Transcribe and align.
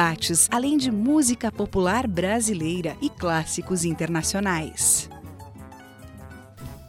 debates, 0.00 0.48
além 0.50 0.78
de 0.78 0.90
música 0.90 1.52
popular 1.52 2.06
brasileira 2.06 2.96
e 3.02 3.10
clássicos 3.10 3.84
internacionais. 3.84 5.10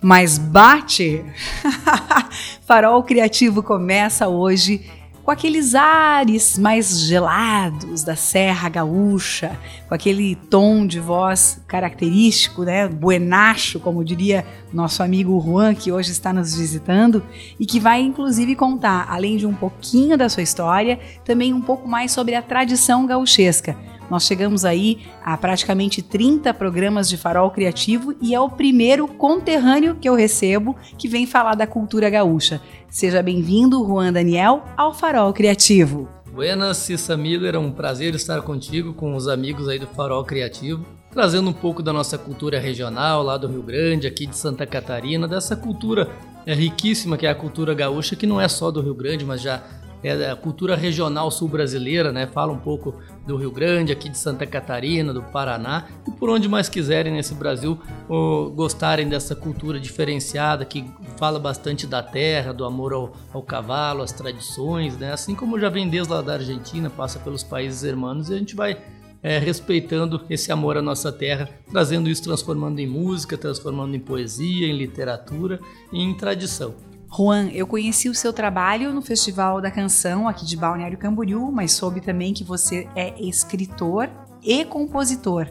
Mas 0.02 0.38
bate! 0.38 1.24
Farol 2.66 3.04
Criativo 3.04 3.62
começa 3.62 4.28
hoje 4.30 4.90
com 5.32 5.34
aqueles 5.34 5.76
ares 5.76 6.58
mais 6.58 7.00
gelados 7.00 8.04
da 8.04 8.18
Serra 8.18 8.68
Gaúcha, 8.68 9.58
com 9.88 9.96
aquele 9.96 10.36
tom 10.36 10.86
de 10.86 11.00
voz 11.00 11.64
característico, 11.70 12.64
né, 12.64 12.86
buenacho, 12.90 13.80
como 13.80 14.04
diria 14.04 14.46
nosso 14.74 15.02
amigo 15.02 15.40
Juan, 15.40 15.74
que 15.74 15.90
hoje 15.90 16.12
está 16.12 16.34
nos 16.34 16.54
visitando, 16.54 17.24
e 17.58 17.66
que 17.66 17.80
vai 17.80 18.02
inclusive 18.02 18.58
contar, 18.58 19.08
além 19.10 19.38
de 19.38 19.48
um 19.48 19.54
pouquinho 19.54 20.18
da 20.18 20.28
sua 20.28 20.44
história, 20.44 21.00
também 21.24 21.54
um 21.54 21.62
pouco 21.62 21.88
mais 21.88 22.12
sobre 22.12 22.36
a 22.36 22.42
tradição 22.42 23.06
gauchesca. 23.06 23.78
Nós 24.12 24.24
chegamos 24.24 24.66
aí 24.66 25.00
a 25.24 25.38
praticamente 25.38 26.02
30 26.02 26.54
programas 26.54 27.08
de 27.08 27.16
farol 27.16 27.50
criativo 27.50 28.14
e 28.22 28.36
é 28.36 28.40
o 28.42 28.50
primeiro 28.50 29.08
conterrâneo 29.08 29.96
que 29.96 30.10
eu 30.10 30.16
recebo 30.16 30.76
que 30.98 31.08
vem 31.08 31.26
falar 31.26 31.56
da 31.56 31.66
cultura 31.66 32.10
gaúcha. 32.10 32.62
Seja 32.90 33.24
bem-vindo, 33.24 33.82
Juan 33.86 34.12
Daniel, 34.12 34.66
ao 34.76 34.94
Farol 34.94 35.32
Criativo. 35.32 36.10
Buenas, 36.30 36.76
Cissa 36.76 37.16
Miller, 37.16 37.56
é 37.56 37.58
um 37.58 37.72
prazer 37.72 38.14
estar 38.14 38.42
contigo, 38.42 38.94
com 38.94 39.16
os 39.16 39.30
amigos 39.30 39.70
aí 39.70 39.80
do 39.80 39.88
Farol 39.88 40.26
Criativo, 40.26 40.86
trazendo 41.10 41.50
um 41.50 41.54
pouco 41.54 41.82
da 41.82 41.94
nossa 41.94 42.18
cultura 42.18 42.60
regional 42.60 43.24
lá 43.24 43.38
do 43.38 43.48
Rio 43.48 43.64
Grande, 43.64 44.08
aqui 44.08 44.26
de 44.26 44.36
Santa 44.36 44.66
Catarina, 44.66 45.26
dessa 45.26 45.56
cultura 45.56 46.10
é, 46.46 46.54
riquíssima 46.54 47.18
que 47.18 47.26
é 47.26 47.30
a 47.30 47.36
cultura 47.36 47.74
gaúcha, 47.74 48.18
que 48.18 48.28
não 48.28 48.42
é 48.42 48.50
só 48.50 48.72
do 48.72 48.82
Rio 48.82 48.94
Grande, 48.96 49.24
mas 49.24 49.42
já 49.42 49.64
é 50.04 50.32
a 50.32 50.36
cultura 50.36 50.76
regional 50.76 51.30
sul-brasileira, 51.30 52.12
né? 52.12 52.26
Fala 52.28 52.52
um 52.52 52.58
pouco 52.58 52.96
do 53.26 53.38
Rio 53.38 53.52
Grande, 53.52 53.92
aqui 53.92 54.10
de 54.10 54.18
Santa 54.18 54.46
Catarina, 54.48 55.14
do 55.14 55.22
Paraná 55.22 55.88
e 56.08 56.12
por 56.12 56.30
onde 56.30 56.50
mais 56.50 56.68
quiserem 56.68 57.14
nesse 57.14 57.34
Brasil 57.36 57.80
ou, 58.10 58.50
gostarem 58.50 59.08
dessa 59.08 59.36
cultura 59.36 59.80
diferenciada 59.80 60.66
que 60.66 60.86
fala 61.18 61.40
bastante 61.40 61.86
da 61.86 62.02
terra, 62.02 62.54
do 62.54 62.66
amor 62.66 62.94
ao, 62.94 63.14
ao 63.32 63.44
cavalo, 63.44 64.02
às 64.02 64.12
tradições, 64.12 64.98
né? 64.98 65.14
Assim 65.14 65.36
como 65.36 65.60
já 65.60 65.70
vem 65.70 65.88
desde 65.88 66.12
lá 66.12 66.22
da 66.22 66.34
Argentina, 66.34 66.90
passa 66.90 67.20
pelos 67.20 67.44
países 67.44 67.84
hermanos 67.84 68.30
e 68.30 68.34
a 68.34 68.38
gente 68.38 68.56
vai 68.56 68.78
é, 69.24 69.38
respeitando 69.38 70.22
esse 70.30 70.52
amor 70.52 70.78
à 70.78 70.82
nossa 70.82 71.12
terra, 71.12 71.48
trazendo 71.70 72.10
isso, 72.10 72.24
transformando 72.24 72.80
em 72.80 72.88
música, 72.88 73.38
transformando 73.38 73.96
em 73.96 74.00
poesia, 74.00 74.68
em 74.68 74.76
literatura 74.76 75.60
e 75.94 76.02
em 76.02 76.14
tradição. 76.16 76.74
Juan, 77.14 77.50
eu 77.52 77.68
conheci 77.68 78.08
o 78.08 78.16
seu 78.16 78.32
trabalho 78.32 78.94
no 78.94 79.02
Festival 79.02 79.60
da 79.60 79.70
Canção 79.70 80.30
aqui 80.30 80.46
de 80.46 80.56
Balneário 80.56 80.98
Camboriú, 80.98 81.52
mas 81.52 81.74
soube 81.74 82.00
também 82.00 82.34
que 82.34 82.42
você 82.42 82.88
é 82.96 83.14
escritor 83.22 84.10
e 84.42 84.64
compositor. 84.64 85.48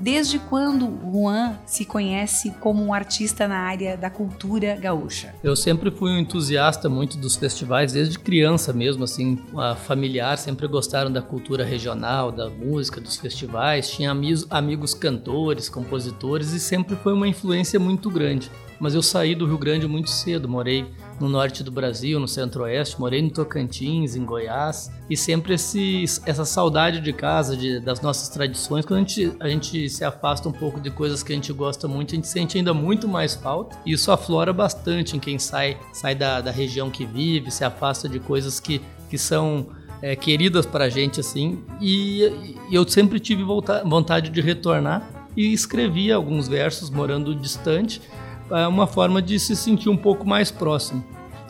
Desde 0.00 0.38
quando 0.38 0.98
Juan 1.12 1.58
se 1.66 1.84
conhece 1.84 2.50
como 2.60 2.82
um 2.82 2.94
artista 2.94 3.46
na 3.46 3.58
área 3.58 3.94
da 3.94 4.08
cultura 4.08 4.74
gaúcha? 4.74 5.34
Eu 5.44 5.54
sempre 5.54 5.90
fui 5.90 6.10
um 6.10 6.18
entusiasta 6.18 6.88
muito 6.88 7.18
dos 7.18 7.36
festivais, 7.36 7.92
desde 7.92 8.18
criança 8.18 8.72
mesmo, 8.72 9.04
assim, 9.04 9.38
familiar, 9.84 10.38
sempre 10.38 10.66
gostaram 10.66 11.12
da 11.12 11.20
cultura 11.20 11.62
regional, 11.62 12.32
da 12.32 12.48
música, 12.48 13.00
dos 13.00 13.16
festivais, 13.16 13.90
tinha 13.90 14.10
amigos, 14.10 14.46
amigos 14.50 14.94
cantores, 14.94 15.68
compositores 15.68 16.52
e 16.52 16.58
sempre 16.58 16.96
foi 16.96 17.12
uma 17.12 17.28
influência 17.28 17.78
muito 17.78 18.10
grande. 18.10 18.50
Mas 18.82 18.96
eu 18.96 19.02
saí 19.02 19.36
do 19.36 19.46
Rio 19.46 19.58
Grande 19.58 19.86
muito 19.86 20.10
cedo, 20.10 20.48
morei 20.48 20.84
no 21.20 21.28
norte 21.28 21.62
do 21.62 21.70
Brasil, 21.70 22.18
no 22.18 22.26
centro-oeste, 22.26 22.98
morei 22.98 23.22
no 23.22 23.30
Tocantins, 23.30 24.16
em 24.16 24.24
Goiás, 24.24 24.90
e 25.08 25.16
sempre 25.16 25.54
esse, 25.54 26.02
essa 26.26 26.44
saudade 26.44 27.00
de 27.00 27.12
casa, 27.12 27.56
de, 27.56 27.78
das 27.78 28.00
nossas 28.00 28.28
tradições, 28.28 28.84
quando 28.84 28.96
a 28.96 29.02
gente, 29.02 29.36
a 29.38 29.48
gente 29.48 29.88
se 29.88 30.04
afasta 30.04 30.48
um 30.48 30.52
pouco 30.52 30.80
de 30.80 30.90
coisas 30.90 31.22
que 31.22 31.32
a 31.32 31.36
gente 31.36 31.52
gosta 31.52 31.86
muito, 31.86 32.10
a 32.12 32.16
gente 32.16 32.26
sente 32.26 32.58
ainda 32.58 32.74
muito 32.74 33.06
mais 33.06 33.36
falta, 33.36 33.78
e 33.86 33.92
isso 33.92 34.10
aflora 34.10 34.52
bastante 34.52 35.16
em 35.16 35.20
quem 35.20 35.38
sai, 35.38 35.78
sai 35.92 36.16
da, 36.16 36.40
da 36.40 36.50
região 36.50 36.90
que 36.90 37.06
vive, 37.06 37.52
se 37.52 37.62
afasta 37.62 38.08
de 38.08 38.18
coisas 38.18 38.58
que, 38.58 38.80
que 39.08 39.16
são 39.16 39.68
é, 40.02 40.16
queridas 40.16 40.66
para 40.66 40.86
a 40.86 40.88
gente, 40.88 41.20
assim, 41.20 41.62
e, 41.80 42.56
e 42.68 42.74
eu 42.74 42.88
sempre 42.88 43.20
tive 43.20 43.44
vontade 43.44 44.28
de 44.28 44.40
retornar 44.40 45.08
e 45.36 45.52
escrevi 45.52 46.10
alguns 46.10 46.48
versos 46.48 46.90
morando 46.90 47.32
distante, 47.32 48.02
é 48.52 48.66
uma 48.66 48.86
forma 48.86 49.20
de 49.20 49.38
se 49.38 49.56
sentir 49.56 49.88
um 49.88 49.96
pouco 49.96 50.26
mais 50.26 50.50
próximo. 50.50 51.04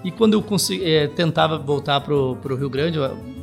E 0.05 0.11
quando 0.11 0.35
eu 0.35 0.43
consegui, 0.43 0.85
é, 0.85 1.07
tentava 1.07 1.59
voltar 1.59 2.01
para 2.01 2.15
o 2.15 2.57
Rio 2.57 2.71
Grande, 2.71 2.99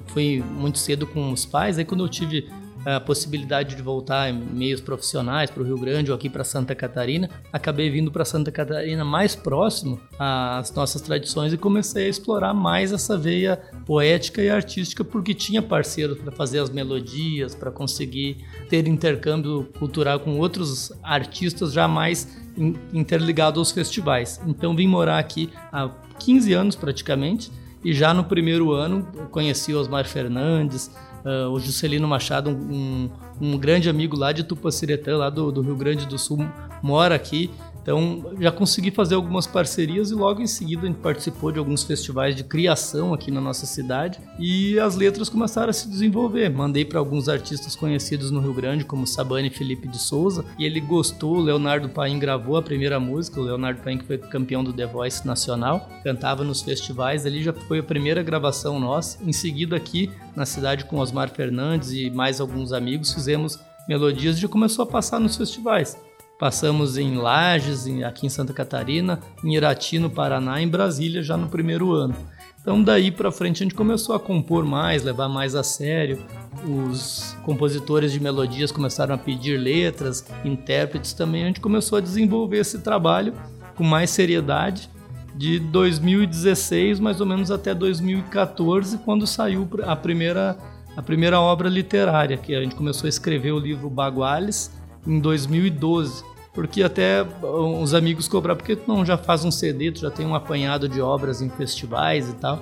fui 0.07 0.43
muito 0.57 0.77
cedo 0.77 1.07
com 1.07 1.31
os 1.31 1.45
pais, 1.45 1.77
aí 1.77 1.85
quando 1.85 2.03
eu 2.03 2.09
tive 2.09 2.49
a 2.85 2.99
possibilidade 2.99 3.75
de 3.75 3.81
voltar 3.81 4.29
em 4.29 4.33
meios 4.33 4.79
profissionais 4.79 5.49
para 5.49 5.61
o 5.61 5.65
Rio 5.65 5.77
Grande 5.77 6.11
ou 6.11 6.15
aqui 6.15 6.29
para 6.29 6.43
Santa 6.43 6.73
Catarina, 6.73 7.29
acabei 7.51 7.89
vindo 7.89 8.11
para 8.11 8.23
Santa 8.23 8.51
Catarina 8.51 9.03
mais 9.03 9.35
próximo 9.35 9.99
às 10.17 10.73
nossas 10.73 11.01
tradições 11.01 11.51
e 11.51 11.57
comecei 11.57 12.05
a 12.05 12.09
explorar 12.09 12.53
mais 12.53 12.91
essa 12.91 13.17
veia 13.17 13.57
poética 13.85 14.41
e 14.41 14.49
artística 14.49 15.03
porque 15.03 15.33
tinha 15.33 15.61
parceiros 15.61 16.17
para 16.19 16.31
fazer 16.31 16.59
as 16.59 16.69
melodias, 16.69 17.53
para 17.53 17.71
conseguir 17.71 18.37
ter 18.69 18.87
intercâmbio 18.87 19.69
cultural 19.77 20.19
com 20.19 20.37
outros 20.39 20.91
artistas 21.03 21.73
já 21.73 21.87
mais 21.87 22.48
interligados 22.93 23.57
aos 23.57 23.71
festivais. 23.71 24.39
Então 24.45 24.75
vim 24.75 24.87
morar 24.87 25.19
aqui 25.19 25.49
há 25.71 25.89
15 26.19 26.53
anos 26.53 26.75
praticamente 26.75 27.51
e 27.83 27.93
já 27.93 28.13
no 28.13 28.23
primeiro 28.23 28.71
ano 28.71 29.07
conheci 29.31 29.73
Osmar 29.73 30.05
Fernandes, 30.05 30.91
Uh, 31.19 31.49
o 31.49 31.59
Juscelino 31.59 32.07
Machado, 32.07 32.49
um, 32.49 33.09
um, 33.41 33.57
grande 33.57 33.89
amigo 33.89 34.17
lá 34.17 34.31
de 34.31 34.41
Tupaciretã, 34.41 35.17
lá 35.17 35.29
do, 35.29 35.51
do 35.51 35.61
Rio 35.61 35.75
Grande 35.75 36.07
do 36.07 36.17
Sul, 36.17 36.47
mora 36.81 37.13
aqui 37.13 37.51
então 37.89 38.35
já 38.39 38.51
consegui 38.51 38.91
fazer 38.91 39.15
algumas 39.15 39.47
parcerias 39.47 40.11
e 40.11 40.13
logo 40.13 40.43
em 40.43 40.45
seguida 40.45 40.83
a 40.83 40.85
gente 40.85 40.99
participou 40.99 41.51
de 41.51 41.57
alguns 41.57 41.81
festivais 41.81 42.35
de 42.35 42.43
criação 42.43 43.15
aqui 43.15 43.31
na 43.31 43.41
nossa 43.41 43.65
cidade 43.65 44.19
e 44.37 44.79
as 44.79 44.95
letras 44.95 45.27
começaram 45.27 45.71
a 45.71 45.73
se 45.73 45.89
desenvolver. 45.89 46.49
Mandei 46.49 46.85
para 46.85 46.99
alguns 46.99 47.27
artistas 47.27 47.75
conhecidos 47.75 48.29
no 48.29 48.41
Rio 48.41 48.53
Grande, 48.53 48.85
como 48.85 49.07
Sabane 49.07 49.49
Felipe 49.49 49.87
de 49.87 49.97
Souza, 49.97 50.45
e 50.59 50.65
ele 50.65 50.79
gostou. 50.79 51.37
O 51.37 51.41
Leonardo 51.41 51.89
Paim 51.89 52.19
gravou 52.19 52.57
a 52.57 52.61
primeira 52.61 52.99
música. 52.99 53.39
O 53.39 53.43
Leonardo 53.43 53.81
Paim, 53.81 53.97
que 53.97 54.05
foi 54.05 54.19
campeão 54.19 54.63
do 54.63 54.71
The 54.71 54.85
Voice 54.85 55.25
Nacional, 55.25 55.89
cantava 56.03 56.43
nos 56.43 56.61
festivais. 56.61 57.25
Ali 57.25 57.41
já 57.41 57.53
foi 57.53 57.79
a 57.79 57.83
primeira 57.83 58.21
gravação 58.21 58.79
nossa. 58.79 59.17
Em 59.23 59.33
seguida, 59.33 59.75
aqui 59.75 60.11
na 60.35 60.45
cidade, 60.45 60.85
com 60.85 60.99
Osmar 60.99 61.31
Fernandes 61.31 61.91
e 61.91 62.11
mais 62.11 62.39
alguns 62.39 62.71
amigos, 62.71 63.11
fizemos 63.11 63.59
melodias 63.87 64.37
e 64.37 64.41
já 64.41 64.47
começou 64.47 64.83
a 64.83 64.85
passar 64.85 65.19
nos 65.19 65.35
festivais. 65.35 65.97
Passamos 66.39 66.97
em 66.97 67.17
Lages, 67.17 67.85
aqui 68.01 68.25
em 68.25 68.29
Santa 68.29 68.53
Catarina, 68.53 69.19
em 69.43 69.55
Irati, 69.55 69.99
no 69.99 70.09
Paraná, 70.09 70.61
em 70.61 70.69
Brasília, 70.69 71.21
já 71.21 71.35
no 71.35 71.49
primeiro 71.49 71.91
ano. 71.91 72.15
Então, 72.61 72.81
daí 72.81 73.11
para 73.11 73.29
frente, 73.29 73.61
a 73.61 73.65
gente 73.65 73.75
começou 73.75 74.15
a 74.15 74.19
compor 74.21 74.63
mais, 74.63 75.03
levar 75.03 75.27
mais 75.27 75.53
a 75.53 75.63
sério. 75.63 76.17
Os 76.65 77.35
compositores 77.43 78.13
de 78.13 78.21
melodias 78.21 78.71
começaram 78.71 79.15
a 79.15 79.17
pedir 79.17 79.57
letras, 79.57 80.25
intérpretes 80.45 81.11
também. 81.11 81.43
A 81.43 81.47
gente 81.47 81.59
começou 81.59 81.97
a 81.97 82.01
desenvolver 82.01 82.59
esse 82.59 82.79
trabalho 82.79 83.33
com 83.75 83.83
mais 83.83 84.09
seriedade. 84.09 84.89
De 85.35 85.59
2016, 85.59 87.01
mais 87.01 87.19
ou 87.19 87.27
menos 87.27 87.51
até 87.51 87.75
2014, 87.75 88.97
quando 88.99 89.27
saiu 89.27 89.67
a 89.83 89.95
primeira, 89.95 90.57
a 90.95 91.01
primeira 91.01 91.41
obra 91.41 91.67
literária, 91.67 92.37
que 92.37 92.55
a 92.55 92.61
gente 92.61 92.75
começou 92.75 93.07
a 93.07 93.09
escrever 93.09 93.51
o 93.51 93.59
livro 93.59 93.89
Baguales 93.89 94.71
em 95.05 95.19
2012 95.19 96.28
porque 96.53 96.83
até 96.83 97.25
os 97.43 97.93
amigos 97.93 98.27
cobraram, 98.27 98.57
porque 98.57 98.75
tu 98.75 98.87
não 98.87 99.05
já 99.05 99.17
faz 99.17 99.45
um 99.45 99.51
CD, 99.51 99.91
tu 99.91 99.99
já 100.01 100.11
tem 100.11 100.25
um 100.25 100.35
apanhado 100.35 100.89
de 100.89 101.01
obras 101.01 101.41
em 101.41 101.49
festivais 101.49 102.29
e 102.29 102.33
tal. 102.35 102.59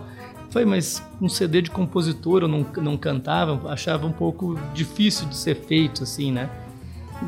Foi, 0.49 0.65
mas 0.65 1.03
um 1.21 1.27
CD 1.27 1.61
de 1.61 1.71
compositor 1.71 2.43
eu 2.43 2.47
não, 2.47 2.65
não 2.77 2.97
cantava, 2.97 3.71
achava 3.71 4.07
um 4.07 4.11
pouco 4.11 4.57
difícil 4.73 5.27
de 5.27 5.35
ser 5.35 5.55
feito 5.55 6.03
assim, 6.03 6.31
né? 6.31 6.49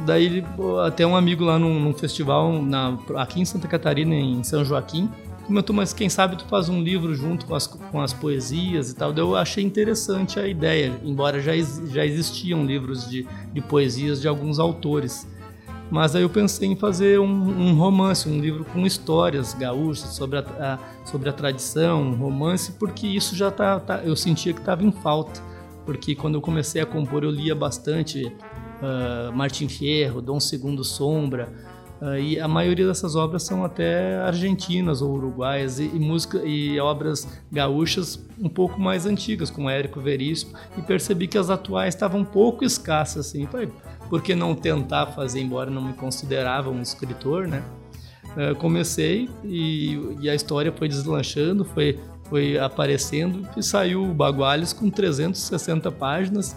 Daí 0.06 0.44
até 0.85 1.06
um 1.06 1.15
amigo 1.15 1.44
lá 1.44 1.57
num, 1.57 1.79
num 1.79 1.94
festival 1.94 2.61
na, 2.61 2.97
aqui 3.15 3.41
em 3.41 3.45
Santa 3.45 3.67
Catarina, 3.67 4.13
em 4.13 4.44
São 4.44 4.63
Joaquim, 4.63 5.09
comentou, 5.50 5.75
mas 5.75 5.91
quem 5.94 6.07
sabe 6.09 6.38
tu 6.38 6.45
faz 6.45 6.69
um 6.69 6.81
livro 6.81 7.15
junto 7.15 7.47
com 7.47 7.56
as, 7.56 7.65
com 7.65 8.00
as 8.00 8.13
poesias 8.13 8.91
e 8.91 8.95
tal. 8.95 9.11
Daí 9.11 9.23
eu 9.23 9.35
achei 9.35 9.63
interessante 9.63 10.39
a 10.39 10.47
ideia, 10.47 11.00
embora 11.03 11.41
já, 11.41 11.53
já 11.88 12.06
existiam 12.06 12.63
livros 12.63 13.09
de, 13.09 13.27
de 13.51 13.61
poesias 13.61 14.21
de 14.21 14.27
alguns 14.27 14.59
autores. 14.59 15.27
Mas 15.89 16.15
aí 16.15 16.21
eu 16.21 16.30
pensei 16.30 16.69
em 16.69 16.75
fazer 16.75 17.19
um, 17.19 17.25
um 17.25 17.75
romance, 17.75 18.30
um 18.30 18.39
livro 18.39 18.63
com 18.63 18.86
histórias 18.86 19.53
gaúchas 19.53 20.09
sobre 20.09 20.38
a, 20.38 20.41
a, 20.41 21.06
sobre 21.06 21.30
a 21.30 21.33
tradição, 21.33 22.03
um 22.03 22.15
romance, 22.15 22.74
porque 22.74 23.07
isso 23.07 23.36
já 23.36 23.50
tá, 23.50 23.80
tá 23.80 24.01
eu 24.03 24.15
sentia 24.15 24.53
que 24.53 24.59
estava 24.59 24.83
em 24.83 24.91
falta. 24.91 25.41
Porque 25.86 26.13
quando 26.13 26.36
eu 26.36 26.41
comecei 26.41 26.81
a 26.81 26.86
compor 26.86 27.24
eu 27.24 27.31
lia 27.31 27.56
bastante 27.56 28.25
uh, 28.25 29.36
Martin 29.36 29.68
Fierro, 29.68 30.21
Dom 30.21 30.39
Segundo 30.39 30.83
Sombra, 30.83 31.51
Uh, 32.01 32.18
e 32.18 32.39
a 32.39 32.47
maioria 32.47 32.88
dessas 32.88 33.13
obras 33.18 33.44
são 33.44 33.65
até 33.65 34.15
argentinas 34.19 35.01
ou 35.01 35.12
uruguaias 35.15 35.80
e, 35.80 35.83
e, 35.83 36.00
música 36.00 36.42
e 36.45 36.80
obras 36.80 37.27
gaúchas 37.51 38.25
um 38.39 38.47
pouco 38.47 38.80
mais 38.80 39.06
antigas, 39.06 39.50
como 39.50 39.69
Érico 39.69 40.00
Veríssimo, 40.00 40.53
e 40.77 40.81
percebi 40.81 41.27
que 41.27 41.38
as 41.38 41.50
atuais 41.50 41.94
estavam 41.94 42.21
um 42.21 42.25
pouco 42.25 42.63
escassas 42.63 43.27
assim. 43.27 43.45
Falei, 43.47 43.69
por 44.09 44.21
que 44.21 44.35
não 44.35 44.56
tentar 44.56 45.07
fazer, 45.07 45.41
embora 45.41 45.69
não 45.69 45.81
me 45.81 45.94
considerava 45.94 46.69
um 46.69 46.81
escritor, 46.81 47.47
né? 47.47 47.63
Uh, 48.35 48.56
comecei 48.56 49.27
e, 49.44 50.17
e, 50.21 50.29
a 50.29 50.35
história 50.35 50.71
foi 50.71 50.88
deslanchando, 50.88 51.65
foi, 51.65 52.00
foi 52.29 52.59
aparecendo 52.59 53.47
e 53.57 53.63
saiu 53.63 54.03
o 54.03 54.13
Baguales 54.13 54.71
com 54.71 54.89
360 54.89 55.91
páginas 55.91 56.56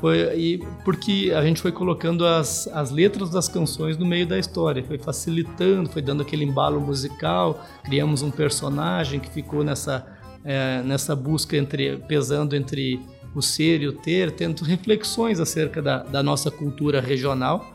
foi, 0.00 0.18
e 0.34 0.58
porque 0.84 1.32
a 1.34 1.42
gente 1.42 1.60
foi 1.60 1.72
colocando 1.72 2.24
as, 2.24 2.66
as 2.68 2.90
letras 2.90 3.30
das 3.30 3.48
canções 3.48 3.98
no 3.98 4.06
meio 4.06 4.26
da 4.26 4.38
história, 4.38 4.82
foi 4.82 4.98
facilitando, 4.98 5.90
foi 5.90 6.00
dando 6.00 6.22
aquele 6.22 6.44
embalo 6.44 6.80
musical, 6.80 7.62
criamos 7.84 8.22
um 8.22 8.30
personagem 8.30 9.20
que 9.20 9.28
ficou 9.28 9.62
nessa, 9.62 10.06
é, 10.42 10.82
nessa 10.82 11.14
busca 11.14 11.56
entre 11.56 11.98
pesando 12.08 12.56
entre 12.56 12.98
o 13.34 13.40
ser 13.40 13.82
e 13.82 13.88
o 13.88 13.92
ter, 13.92 14.30
tendo 14.32 14.64
reflexões 14.64 15.40
acerca 15.40 15.80
da, 15.80 16.02
da 16.02 16.22
nossa 16.22 16.50
cultura 16.50 17.00
regional. 17.00 17.72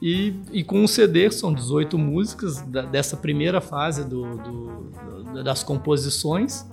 E, 0.00 0.34
e, 0.52 0.62
com 0.62 0.84
o 0.84 0.88
CD, 0.88 1.30
são 1.30 1.52
18 1.52 1.98
músicas 1.98 2.62
da, 2.62 2.82
dessa 2.82 3.16
primeira 3.16 3.60
fase 3.60 4.04
do, 4.04 4.36
do, 4.36 5.42
das 5.42 5.62
composições, 5.62 6.64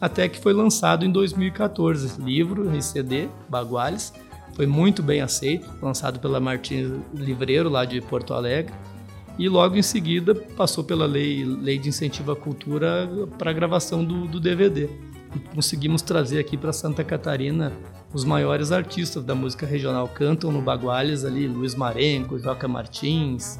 até 0.00 0.28
que 0.28 0.40
foi 0.40 0.52
lançado 0.52 1.04
em 1.04 1.10
2014, 1.10 2.20
livro 2.20 2.76
e 2.76 2.82
CD, 2.82 3.28
Baguales, 3.48 4.12
foi 4.54 4.66
muito 4.66 5.02
bem 5.02 5.20
aceito, 5.20 5.68
lançado 5.82 6.20
pela 6.20 6.40
Martins 6.40 6.90
Livreiro, 7.12 7.68
lá 7.68 7.84
de 7.84 8.00
Porto 8.00 8.34
Alegre. 8.34 8.72
E 9.36 9.48
logo 9.48 9.76
em 9.76 9.82
seguida 9.82 10.32
passou 10.32 10.84
pela 10.84 11.06
lei, 11.06 11.44
lei 11.44 11.76
de 11.76 11.88
incentivo 11.88 12.32
à 12.32 12.36
cultura 12.36 13.08
para 13.36 13.50
a 13.50 13.52
gravação 13.52 14.04
do, 14.04 14.28
do 14.28 14.38
DVD. 14.38 14.88
Conseguimos 15.54 16.02
trazer 16.02 16.38
aqui 16.38 16.56
para 16.56 16.72
Santa 16.72 17.04
Catarina 17.04 17.72
os 18.12 18.24
maiores 18.24 18.70
artistas 18.72 19.24
da 19.24 19.34
música 19.34 19.66
regional. 19.66 20.08
Cantam 20.08 20.52
no 20.52 20.60
Baguales 20.60 21.24
ali, 21.24 21.48
Luiz 21.48 21.74
Marenco, 21.74 22.38
Joca 22.38 22.68
Martins, 22.68 23.58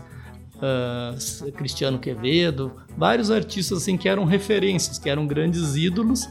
uh, 0.57 1.53
Cristiano 1.53 1.99
Quevedo, 1.99 2.73
vários 2.97 3.31
artistas 3.31 3.79
assim 3.79 3.97
que 3.97 4.09
eram 4.09 4.25
referências, 4.25 4.99
que 4.99 5.11
eram 5.11 5.27
grandes 5.27 5.77
ídolos 5.77 6.29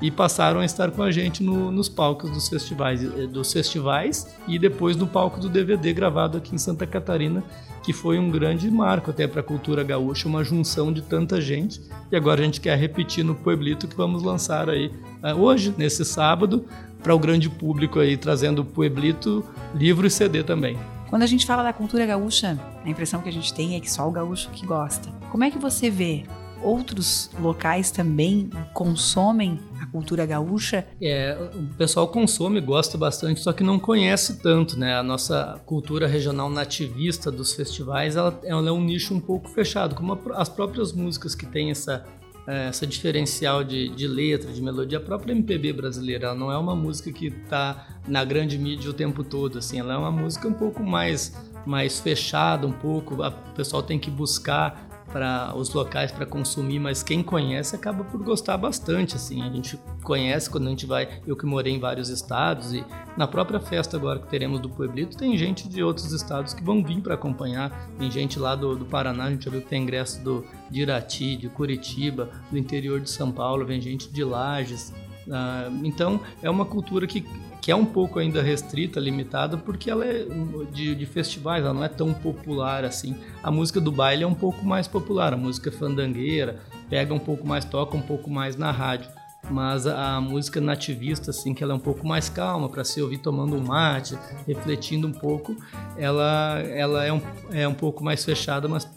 e 0.00 0.10
passaram 0.10 0.60
a 0.60 0.64
estar 0.64 0.90
com 0.90 1.02
a 1.02 1.10
gente 1.10 1.42
no, 1.42 1.70
nos 1.70 1.88
palcos 1.88 2.30
dos 2.30 2.48
festivais, 2.48 3.02
eh, 3.02 3.26
dos 3.26 3.52
festivais 3.52 4.36
e 4.46 4.58
depois 4.58 4.96
no 4.96 5.06
palco 5.06 5.40
do 5.40 5.48
DVD 5.48 5.92
gravado 5.92 6.36
aqui 6.36 6.54
em 6.54 6.58
Santa 6.58 6.86
Catarina, 6.86 7.42
que 7.86 7.92
foi 7.92 8.18
um 8.18 8.28
grande 8.28 8.68
marco 8.68 9.12
até 9.12 9.28
para 9.28 9.40
a 9.40 9.44
cultura 9.44 9.84
gaúcha, 9.84 10.26
uma 10.26 10.42
junção 10.42 10.92
de 10.92 11.02
tanta 11.02 11.40
gente. 11.40 11.80
E 12.10 12.16
agora 12.16 12.40
a 12.40 12.44
gente 12.44 12.60
quer 12.60 12.76
repetir 12.76 13.24
no 13.24 13.32
Pueblito 13.32 13.86
que 13.86 13.96
vamos 13.96 14.24
lançar 14.24 14.68
aí 14.68 14.90
uh, 15.22 15.40
hoje, 15.40 15.72
nesse 15.78 16.04
sábado, 16.04 16.64
para 17.00 17.14
o 17.14 17.18
grande 17.18 17.48
público 17.48 18.00
aí, 18.00 18.16
trazendo 18.16 18.62
o 18.62 18.64
Pueblito, 18.64 19.44
livro 19.72 20.04
e 20.04 20.10
CD 20.10 20.42
também. 20.42 20.76
Quando 21.08 21.22
a 21.22 21.26
gente 21.26 21.46
fala 21.46 21.62
da 21.62 21.72
cultura 21.72 22.04
gaúcha, 22.04 22.58
a 22.84 22.88
impressão 22.88 23.22
que 23.22 23.28
a 23.28 23.32
gente 23.32 23.54
tem 23.54 23.76
é 23.76 23.80
que 23.80 23.88
só 23.88 24.08
o 24.08 24.10
gaúcho 24.10 24.50
que 24.50 24.66
gosta. 24.66 25.08
Como 25.30 25.44
é 25.44 25.50
que 25.52 25.58
você 25.58 25.88
vê 25.88 26.24
outros 26.62 27.30
locais 27.38 27.90
também 27.90 28.50
consomem 28.72 29.58
a 29.80 29.86
cultura 29.86 30.24
gaúcha? 30.26 30.86
É, 31.00 31.36
o 31.54 31.74
pessoal 31.74 32.08
consome, 32.08 32.60
gosta 32.60 32.96
bastante, 32.98 33.40
só 33.40 33.52
que 33.52 33.62
não 33.62 33.78
conhece 33.78 34.40
tanto, 34.40 34.78
né? 34.78 34.94
A 34.94 35.02
nossa 35.02 35.60
cultura 35.66 36.06
regional 36.06 36.50
nativista 36.50 37.30
dos 37.30 37.52
festivais, 37.52 38.16
ela, 38.16 38.38
ela 38.44 38.68
é 38.68 38.72
um 38.72 38.82
nicho 38.82 39.14
um 39.14 39.20
pouco 39.20 39.48
fechado, 39.48 39.94
como 39.94 40.12
a, 40.12 40.40
as 40.40 40.48
próprias 40.48 40.92
músicas 40.92 41.34
que 41.34 41.46
têm 41.46 41.70
essa 41.70 42.04
é, 42.46 42.68
essa 42.68 42.86
diferencial 42.86 43.64
de, 43.64 43.88
de 43.88 44.06
letra, 44.06 44.52
de 44.52 44.62
melodia, 44.62 44.98
a 44.98 45.00
própria 45.00 45.32
MPB 45.32 45.72
brasileira, 45.72 46.26
ela 46.26 46.34
não 46.34 46.52
é 46.52 46.56
uma 46.56 46.76
música 46.76 47.10
que 47.10 47.26
está 47.26 47.88
na 48.06 48.24
grande 48.24 48.56
mídia 48.56 48.88
o 48.88 48.94
tempo 48.94 49.24
todo, 49.24 49.58
assim, 49.58 49.80
ela 49.80 49.94
é 49.94 49.96
uma 49.96 50.12
música 50.12 50.46
um 50.46 50.52
pouco 50.52 50.82
mais 50.82 51.34
mais 51.66 51.98
fechada, 51.98 52.64
um 52.64 52.72
pouco, 52.72 53.16
o 53.20 53.54
pessoal 53.56 53.82
tem 53.82 53.98
que 53.98 54.08
buscar 54.08 54.85
para 55.12 55.54
os 55.56 55.72
locais 55.72 56.10
para 56.10 56.26
consumir, 56.26 56.78
mas 56.78 57.02
quem 57.02 57.22
conhece 57.22 57.74
acaba 57.74 58.04
por 58.04 58.22
gostar 58.22 58.56
bastante, 58.56 59.16
assim. 59.16 59.42
A 59.42 59.50
gente 59.50 59.78
conhece 60.02 60.50
quando 60.50 60.66
a 60.66 60.70
gente 60.70 60.86
vai, 60.86 61.20
eu 61.26 61.36
que 61.36 61.46
morei 61.46 61.74
em 61.74 61.80
vários 61.80 62.08
estados 62.08 62.72
e 62.72 62.84
na 63.16 63.26
própria 63.26 63.60
festa 63.60 63.96
agora 63.96 64.18
que 64.18 64.28
teremos 64.28 64.60
do 64.60 64.68
Pueblito, 64.68 65.16
tem 65.16 65.36
gente 65.36 65.68
de 65.68 65.82
outros 65.82 66.12
estados 66.12 66.52
que 66.52 66.62
vão 66.62 66.82
vir 66.82 67.00
para 67.00 67.14
acompanhar. 67.14 67.88
Tem 67.98 68.10
gente 68.10 68.38
lá 68.38 68.54
do, 68.54 68.76
do 68.76 68.84
Paraná, 68.84 69.24
a 69.24 69.30
gente 69.30 69.44
já 69.44 69.50
viu 69.50 69.62
que 69.62 69.68
tem 69.68 69.82
ingresso 69.82 70.22
do, 70.22 70.44
de 70.70 70.82
Irati, 70.82 71.36
de 71.36 71.48
Curitiba, 71.48 72.30
do 72.50 72.58
interior 72.58 73.00
de 73.00 73.10
São 73.10 73.30
Paulo, 73.30 73.64
vem 73.64 73.80
gente 73.80 74.10
de 74.12 74.24
Lages. 74.24 74.92
Uh, 75.26 75.84
então, 75.84 76.20
é 76.42 76.48
uma 76.48 76.64
cultura 76.64 77.06
que 77.06 77.24
que 77.66 77.72
é 77.72 77.74
um 77.74 77.84
pouco 77.84 78.20
ainda 78.20 78.40
restrita, 78.40 79.00
limitada, 79.00 79.56
porque 79.56 79.90
ela 79.90 80.04
é 80.04 80.24
de, 80.70 80.94
de, 80.94 81.04
festivais, 81.04 81.64
ela 81.64 81.74
não 81.74 81.82
é 81.82 81.88
tão 81.88 82.14
popular 82.14 82.84
assim. 82.84 83.16
A 83.42 83.50
música 83.50 83.80
do 83.80 83.90
baile 83.90 84.22
é 84.22 84.26
um 84.26 84.34
pouco 84.36 84.64
mais 84.64 84.86
popular, 84.86 85.32
a 85.34 85.36
música 85.36 85.72
fandangueira 85.72 86.60
pega 86.88 87.12
um 87.12 87.18
pouco 87.18 87.44
mais, 87.44 87.64
toca 87.64 87.96
um 87.96 88.00
pouco 88.00 88.30
mais 88.30 88.54
na 88.54 88.70
rádio. 88.70 89.10
Mas 89.50 89.84
a, 89.84 90.14
a 90.14 90.20
música 90.20 90.60
nativista, 90.60 91.30
assim, 91.30 91.54
que 91.54 91.62
ela 91.64 91.72
é 91.72 91.76
um 91.76 91.80
pouco 91.80 92.06
mais 92.06 92.28
calma, 92.28 92.68
para 92.68 92.84
se 92.84 93.02
ouvir 93.02 93.18
tomando 93.18 93.56
um 93.56 93.60
mate, 93.60 94.16
refletindo 94.46 95.08
um 95.08 95.12
pouco, 95.12 95.56
ela, 95.96 96.60
ela 96.60 97.04
é, 97.04 97.12
um, 97.12 97.20
é 97.50 97.66
um 97.66 97.74
pouco 97.74 98.04
mais 98.04 98.24
fechada, 98.24 98.68
mas 98.68 98.88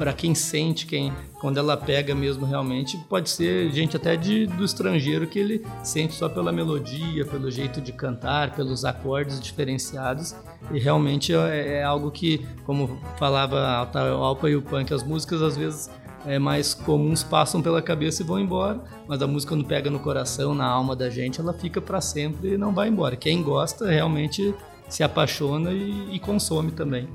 para 0.00 0.14
quem 0.14 0.34
sente, 0.34 0.86
quem 0.86 1.12
quando 1.42 1.58
ela 1.58 1.76
pega 1.76 2.14
mesmo 2.14 2.46
realmente, 2.46 2.96
pode 3.06 3.28
ser 3.28 3.70
gente 3.70 3.98
até 3.98 4.16
de, 4.16 4.46
do 4.46 4.64
estrangeiro 4.64 5.26
que 5.26 5.38
ele 5.38 5.66
sente 5.84 6.14
só 6.14 6.26
pela 6.26 6.50
melodia, 6.50 7.26
pelo 7.26 7.50
jeito 7.50 7.82
de 7.82 7.92
cantar, 7.92 8.54
pelos 8.56 8.86
acordes 8.86 9.38
diferenciados. 9.38 10.34
E 10.72 10.78
realmente 10.78 11.34
é, 11.34 11.80
é 11.80 11.82
algo 11.82 12.10
que, 12.10 12.46
como 12.64 12.98
falava 13.18 13.58
a 13.58 14.00
Alpa 14.10 14.48
e 14.48 14.56
o 14.56 14.62
Punk, 14.62 14.90
as 14.94 15.02
músicas 15.02 15.42
às 15.42 15.54
vezes 15.54 15.90
é, 16.24 16.38
mais 16.38 16.72
comuns 16.72 17.22
passam 17.22 17.60
pela 17.60 17.82
cabeça 17.82 18.22
e 18.22 18.24
vão 18.24 18.40
embora, 18.40 18.82
mas 19.06 19.20
a 19.20 19.26
música 19.26 19.54
quando 19.54 19.66
pega 19.66 19.90
no 19.90 19.98
coração, 19.98 20.54
na 20.54 20.64
alma 20.64 20.96
da 20.96 21.10
gente, 21.10 21.42
ela 21.42 21.52
fica 21.52 21.78
para 21.78 22.00
sempre 22.00 22.54
e 22.54 22.56
não 22.56 22.72
vai 22.72 22.88
embora. 22.88 23.16
Quem 23.16 23.42
gosta 23.42 23.86
realmente 23.86 24.54
se 24.88 25.02
apaixona 25.02 25.72
e, 25.72 26.14
e 26.14 26.18
consome 26.18 26.70
também. 26.70 27.06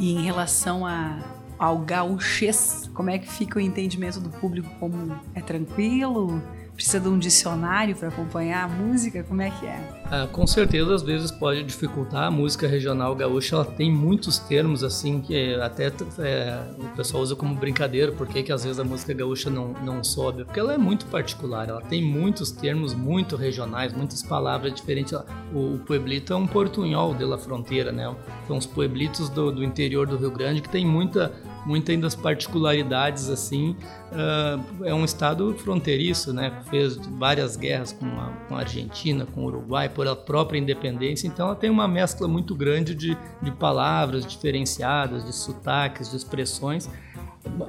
E 0.00 0.12
em 0.12 0.24
relação 0.24 0.84
a 0.84 1.20
ao 1.62 1.78
gauchês, 1.78 2.90
como 2.92 3.08
é 3.08 3.18
que 3.18 3.28
fica 3.30 3.56
o 3.56 3.62
entendimento 3.62 4.18
do 4.18 4.28
público? 4.28 4.68
Como 4.80 5.16
é 5.32 5.40
tranquilo? 5.40 6.42
Precisa 6.74 6.98
de 6.98 7.08
um 7.08 7.16
dicionário 7.16 7.94
para 7.94 8.08
acompanhar 8.08 8.64
a 8.64 8.68
música? 8.68 9.22
Como 9.22 9.40
é 9.40 9.50
que 9.50 9.66
é? 9.66 10.02
Ah, 10.06 10.26
com 10.26 10.44
certeza, 10.44 10.92
às 10.92 11.02
vezes 11.02 11.30
pode 11.30 11.62
dificultar. 11.62 12.24
A 12.24 12.30
música 12.32 12.66
regional 12.66 13.14
gaúcha 13.14 13.54
ela 13.54 13.64
tem 13.64 13.92
muitos 13.92 14.40
termos 14.40 14.82
assim 14.82 15.20
que 15.20 15.54
até 15.54 15.92
é, 16.18 16.60
o 16.78 16.96
pessoal 16.96 17.22
usa 17.22 17.36
como 17.36 17.54
brincadeira. 17.54 18.10
Por 18.10 18.26
que, 18.26 18.42
que 18.42 18.50
às 18.50 18.64
vezes 18.64 18.80
a 18.80 18.84
música 18.84 19.14
gaúcha 19.14 19.48
não, 19.48 19.68
não 19.84 20.02
sobe? 20.02 20.44
Porque 20.44 20.58
ela 20.58 20.74
é 20.74 20.78
muito 20.78 21.06
particular. 21.06 21.68
Ela 21.68 21.82
tem 21.82 22.02
muitos 22.02 22.50
termos 22.50 22.92
muito 22.92 23.36
regionais, 23.36 23.92
muitas 23.92 24.20
palavras 24.20 24.74
diferentes. 24.74 25.12
O, 25.54 25.74
o 25.74 25.78
pueblito 25.86 26.32
é 26.32 26.36
um 26.36 26.46
portunhol 26.48 27.14
de 27.14 27.24
la 27.24 27.38
fronteira, 27.38 27.92
né? 27.92 28.12
São 28.48 28.56
os 28.56 28.66
pueblitos 28.66 29.28
do, 29.28 29.52
do 29.52 29.62
interior 29.62 30.08
do 30.08 30.16
Rio 30.16 30.32
Grande 30.32 30.60
que 30.60 30.68
tem 30.68 30.84
muita 30.84 31.30
muitas 31.64 31.94
ainda 31.94 32.06
as 32.06 32.14
particularidades 32.14 33.28
assim. 33.28 33.76
Uh, 34.10 34.84
é 34.84 34.94
um 34.94 35.04
estado 35.04 35.54
fronteiriço, 35.54 36.32
né? 36.32 36.52
Fez 36.70 36.96
várias 36.96 37.56
guerras 37.56 37.92
com 37.92 38.06
a, 38.06 38.32
com 38.48 38.56
a, 38.56 38.60
Argentina, 38.60 39.26
com 39.26 39.42
o 39.42 39.46
Uruguai, 39.46 39.88
por 39.88 40.06
a 40.06 40.14
própria 40.14 40.58
independência. 40.58 41.26
Então, 41.26 41.46
ela 41.46 41.56
tem 41.56 41.70
uma 41.70 41.88
mescla 41.88 42.28
muito 42.28 42.54
grande 42.54 42.94
de, 42.94 43.16
de 43.40 43.50
palavras 43.50 44.26
diferenciadas, 44.26 45.24
de 45.24 45.34
sotaques, 45.34 46.10
de 46.10 46.16
expressões. 46.16 46.88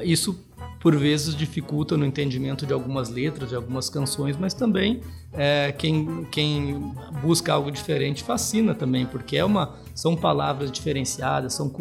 Isso 0.02 0.38
por 0.84 0.98
vezes 0.98 1.34
dificulta 1.34 1.96
no 1.96 2.06
entendimento 2.06 2.66
de 2.66 2.74
algumas 2.74 3.08
letras, 3.08 3.48
de 3.48 3.56
algumas 3.56 3.90
canções, 3.90 4.36
mas 4.36 4.54
também 4.54 5.00
é, 5.32 5.72
quem, 5.72 6.28
quem 6.30 6.94
busca 7.22 7.54
algo 7.54 7.72
diferente 7.72 8.22
fascina 8.22 8.76
também, 8.76 9.06
porque 9.06 9.38
é 9.38 9.46
uma, 9.46 9.76
são 9.96 10.14
palavras 10.14 10.70
diferenciadas, 10.70 11.54
são 11.54 11.72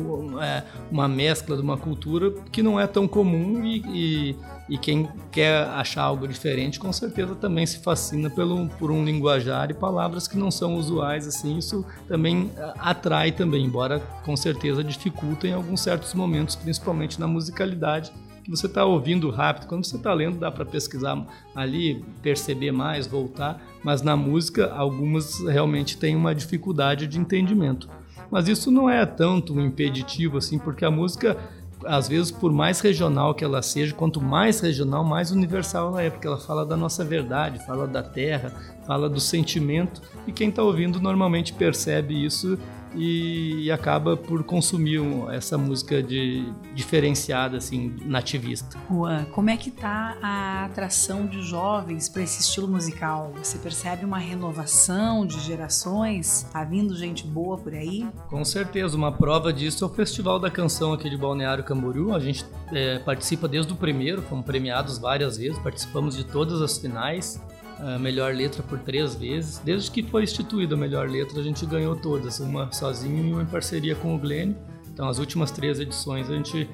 é, 0.41 0.63
uma 0.89 1.09
mescla 1.09 1.57
de 1.57 1.63
uma 1.63 1.77
cultura 1.77 2.31
que 2.53 2.63
não 2.63 2.79
é 2.79 2.87
tão 2.87 3.09
comum 3.09 3.65
e, 3.65 3.83
e, 3.89 4.37
e, 4.69 4.79
quem 4.79 5.09
quer 5.33 5.67
achar 5.71 6.03
algo 6.03 6.29
diferente 6.29 6.79
com 6.79 6.93
certeza 6.93 7.35
também 7.35 7.67
se 7.67 7.81
fascina 7.81 8.31
pelo, 8.31 8.69
por 8.79 8.93
um 8.93 9.05
linguajar 9.05 9.69
e 9.69 9.75
palavras 9.75 10.29
que 10.29 10.39
não 10.39 10.53
são 10.53 10.77
usuais 10.77 11.27
assim, 11.27 11.59
isso 11.59 11.85
também 12.07 12.53
é, 12.57 12.73
atrai 12.79 13.33
também, 13.33 13.65
embora 13.65 13.99
com 14.25 14.37
certeza 14.37 14.85
dificulta 14.85 15.49
em 15.49 15.55
alguns 15.55 15.81
certos 15.81 16.15
momentos, 16.15 16.55
principalmente 16.55 17.19
na 17.19 17.27
musicalidade 17.27 18.13
que 18.43 18.51
você 18.51 18.67
está 18.67 18.85
ouvindo 18.85 19.31
rápido. 19.31 19.67
Quando 19.67 19.85
você 19.85 19.97
está 19.97 20.13
lendo, 20.13 20.39
dá 20.39 20.51
para 20.51 20.65
pesquisar 20.65 21.25
ali, 21.55 22.05
perceber 22.23 22.73
mais, 22.73 23.07
voltar. 23.07 23.63
Mas 23.83 24.03
na 24.03 24.17
música, 24.17 24.73
algumas 24.73 25.41
realmente 25.41 25.97
têm 25.97 26.17
uma 26.17 26.35
dificuldade 26.35 27.07
de 27.07 27.19
entendimento. 27.19 27.89
Mas 28.31 28.49
isso 28.49 28.71
não 28.71 28.89
é 28.89 29.05
tanto 29.05 29.55
um 29.55 29.61
impeditivo 29.61 30.39
assim, 30.39 30.59
porque 30.59 30.85
a 30.85 30.91
música, 30.91 31.37
às 31.85 32.09
vezes, 32.09 32.31
por 32.31 32.51
mais 32.51 32.81
regional 32.81 33.35
que 33.35 33.45
ela 33.45 33.61
seja, 33.61 33.95
quanto 33.95 34.21
mais 34.21 34.61
regional, 34.61 35.05
mais 35.05 35.31
universal 35.31 35.89
ela 35.89 36.03
é, 36.03 36.11
porque 36.11 36.27
ela 36.27 36.39
fala 36.39 36.65
da 36.65 36.77
nossa 36.77 37.05
verdade, 37.05 37.65
fala 37.67 37.87
da 37.87 38.03
terra, 38.03 38.53
fala 38.87 39.09
do 39.09 39.21
sentimento. 39.21 40.01
E 40.27 40.33
quem 40.33 40.49
está 40.49 40.63
ouvindo 40.63 40.99
normalmente 41.01 41.53
percebe 41.53 42.25
isso 42.25 42.59
e, 42.95 43.71
acaba 43.71 44.17
por 44.17 44.43
consumir 44.45 45.01
essa 45.31 45.57
música 45.57 46.03
de, 46.03 46.45
diferenciada, 46.75 47.57
assim, 47.57 47.97
nativista. 48.05 48.79
Juan, 48.91 49.25
como 49.27 49.51
é 49.51 49.57
que 49.57 49.71
tá 49.71 50.17
a 50.23 50.65
atração 50.67 51.27
de 51.27 51.43
jovens 51.43 52.09
para 52.09 52.23
esse 52.23 52.41
estilo 52.41 52.69
musical? 52.69 53.33
Você 53.43 53.59
percebe 53.59 54.05
uma 54.05 54.19
renovação 54.19 55.27
de 55.27 55.41
gerações? 55.41 56.47
Tá 56.53 56.65
vindo 56.65 56.95
gente 56.97 57.27
boa 57.27 57.57
por 57.57 57.73
aí? 57.73 58.07
Com 58.29 58.45
certeza, 58.45 58.97
uma 58.97 59.13
prova 59.13 59.53
disso 59.53 59.85
é 59.85 59.87
o 59.87 59.91
Festival 59.91 60.39
da 60.39 60.51
Canção 60.51 60.93
aqui 60.93 61.09
de 61.09 61.17
Balneário 61.17 61.65
Camboriú. 61.65 62.15
A 62.15 62.21
gente 62.21 62.45
é, 62.73 62.99
participa 62.99 63.49
desde 63.49 63.73
o 63.73 63.77
primeiro, 63.77 64.23
fomos 64.23 64.45
premiados 64.45 64.99
várias 64.99 65.37
vezes, 65.39 65.59
participamos 65.59 66.17
de 66.17 66.25
todas 66.25 66.61
as 66.61 66.79
finais 66.79 67.41
a 67.83 67.99
melhor 67.99 68.33
letra 68.33 68.63
por 68.63 68.79
três 68.79 69.15
vezes. 69.15 69.59
Desde 69.59 69.91
que 69.91 70.03
foi 70.05 70.23
instituída 70.23 70.75
a 70.75 70.79
melhor 70.79 71.09
letra, 71.09 71.41
a 71.41 71.43
gente 71.43 71.67
ganhou 71.67 71.97
todas, 71.97 72.39
uma 72.39 72.71
sozinho 72.71 73.27
e 73.27 73.33
uma 73.33 73.43
em 73.43 73.47
parceria 73.47 73.97
com 73.97 74.15
o 74.15 74.19
Glenn. 74.19 74.55
Então, 74.93 75.09
as 75.09 75.19
últimas 75.19 75.51
três 75.51 75.81
edições 75.81 76.31
a 76.31 76.35
gente. 76.35 76.69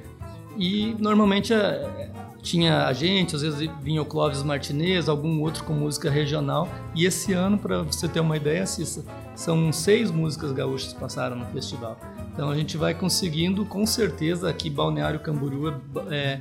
E 0.57 0.95
normalmente 0.99 1.55
é, 1.55 2.11
tinha 2.43 2.87
a 2.87 2.93
gente, 2.93 3.35
às 3.35 3.43
vezes 3.43 3.71
vinha 3.81 4.03
o 4.03 4.05
Clóvis 4.05 4.43
Martinez, 4.43 5.09
algum 5.09 5.41
outro 5.41 5.65
com 5.65 5.73
música 5.73 6.11
regional. 6.11 6.69
E 6.95 7.07
esse 7.07 7.33
ano, 7.33 7.57
para 7.57 7.83
você 7.83 8.07
ter 8.07 8.21
uma 8.21 8.37
ideia, 8.37 8.67
Cissa, 8.67 9.05
são 9.35 9.73
seis 9.73 10.11
músicas 10.11 10.53
gaúchas 10.53 10.93
que 10.93 11.00
passaram 11.00 11.37
no 11.37 11.47
festival. 11.47 11.99
Então 12.35 12.50
a 12.50 12.55
gente 12.55 12.77
vai 12.77 12.93
conseguindo, 12.93 13.65
com 13.65 13.87
certeza, 13.87 14.50
aqui 14.50 14.69
Balneário 14.69 15.21
Camboriú 15.21 15.75
é, 16.11 16.41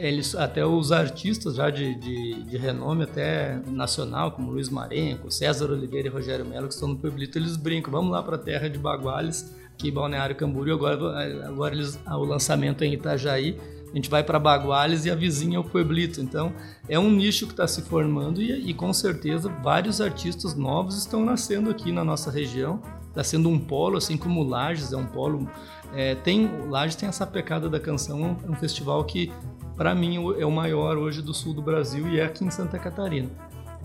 eles 0.00 0.34
até 0.34 0.64
os 0.64 0.90
artistas 0.92 1.56
já 1.56 1.68
de, 1.68 1.94
de, 1.96 2.42
de, 2.44 2.56
renome 2.56 3.04
até 3.04 3.60
nacional, 3.66 4.32
como 4.32 4.50
Luiz 4.50 4.70
Marenco, 4.70 5.30
César 5.30 5.70
Oliveira 5.70 6.08
e 6.08 6.10
Rogério 6.10 6.44
Melo, 6.46 6.68
que 6.68 6.74
estão 6.74 6.88
no 6.88 6.96
Pueblito, 6.96 7.36
eles 7.36 7.56
brincam, 7.56 7.92
vamos 7.92 8.10
lá 8.10 8.22
para 8.22 8.36
a 8.36 8.38
terra 8.38 8.68
de 8.68 8.78
Baguales, 8.78 9.54
aqui 9.74 9.90
Balneário 9.90 10.34
Camboriú, 10.34 10.74
agora, 10.74 11.46
agora 11.46 11.74
eles, 11.74 12.00
o 12.06 12.24
lançamento 12.24 12.82
é 12.82 12.86
em 12.86 12.94
Itajaí, 12.94 13.56
a 13.92 13.96
gente 13.96 14.08
vai 14.08 14.22
para 14.22 14.38
Baguales 14.38 15.04
e 15.04 15.10
a 15.10 15.14
vizinha 15.14 15.56
é 15.56 15.60
o 15.60 15.64
Pueblito. 15.64 16.20
Então, 16.20 16.52
é 16.88 16.96
um 16.96 17.10
nicho 17.10 17.46
que 17.46 17.52
está 17.52 17.66
se 17.66 17.82
formando 17.82 18.40
e, 18.40 18.70
e, 18.70 18.72
com 18.72 18.92
certeza 18.92 19.48
vários 19.62 20.00
artistas 20.00 20.54
novos 20.54 20.96
estão 20.96 21.24
nascendo 21.24 21.70
aqui 21.70 21.90
na 21.90 22.04
nossa 22.04 22.30
região. 22.30 22.80
Está 23.08 23.24
sendo 23.24 23.48
um 23.48 23.58
polo, 23.58 23.96
assim 23.96 24.16
como 24.16 24.44
Lages 24.44 24.92
é 24.92 24.96
um 24.96 25.06
polo. 25.06 25.50
É, 25.92 26.14
tem 26.14 26.48
Lages 26.68 26.94
tem 26.94 27.08
essa 27.08 27.26
pecada 27.26 27.68
da 27.68 27.80
canção, 27.80 28.38
é 28.46 28.48
um 28.48 28.54
festival 28.54 29.04
que 29.04 29.32
para 29.80 29.94
mim 29.94 30.16
é 30.38 30.44
o 30.44 30.50
maior 30.50 30.98
hoje 30.98 31.22
do 31.22 31.32
sul 31.32 31.54
do 31.54 31.62
Brasil 31.62 32.06
e 32.06 32.20
é 32.20 32.24
aqui 32.26 32.44
em 32.44 32.50
Santa 32.50 32.78
Catarina. 32.78 33.30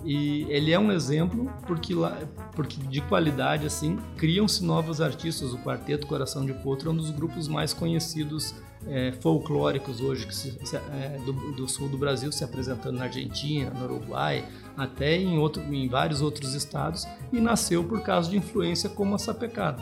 E 0.04 0.46
ele 0.50 0.74
é 0.74 0.78
um 0.78 0.92
exemplo 0.92 1.50
porque, 1.66 1.96
lá, 1.96 2.20
porque 2.54 2.76
de 2.88 3.00
qualidade 3.00 3.66
assim 3.66 3.98
criam-se 4.18 4.62
novos 4.62 5.00
artistas. 5.00 5.54
O 5.54 5.58
Quarteto 5.60 6.06
Coração 6.06 6.46
de 6.46 6.52
Potro 6.52 6.90
é 6.90 6.92
um 6.92 6.98
dos 6.98 7.12
grupos 7.12 7.48
mais 7.48 7.74
conhecidos 7.74 8.54
é, 8.86 9.14
folclóricos 9.14 10.02
hoje 10.02 10.28
que 10.28 10.36
se, 10.36 10.60
é, 10.76 11.18
do, 11.26 11.32
do, 11.54 11.66
sul 11.66 11.88
do 11.88 11.98
Brasil, 11.98 12.30
se 12.30 12.44
apresentando 12.44 12.98
na 12.98 13.06
Argentina, 13.06 13.70
no 13.70 13.86
Uruguai, 13.86 14.44
até 14.76 15.16
em, 15.16 15.38
outro, 15.38 15.64
em 15.64 15.88
vários 15.88 16.20
outros 16.20 16.54
estados 16.56 17.08
e 17.32 17.40
nasceu 17.40 17.86
por 17.86 18.02
causa 18.02 18.30
de 18.30 18.36
influência 18.36 18.90
como 18.90 19.16
a 19.16 19.18
sapecada 19.18 19.82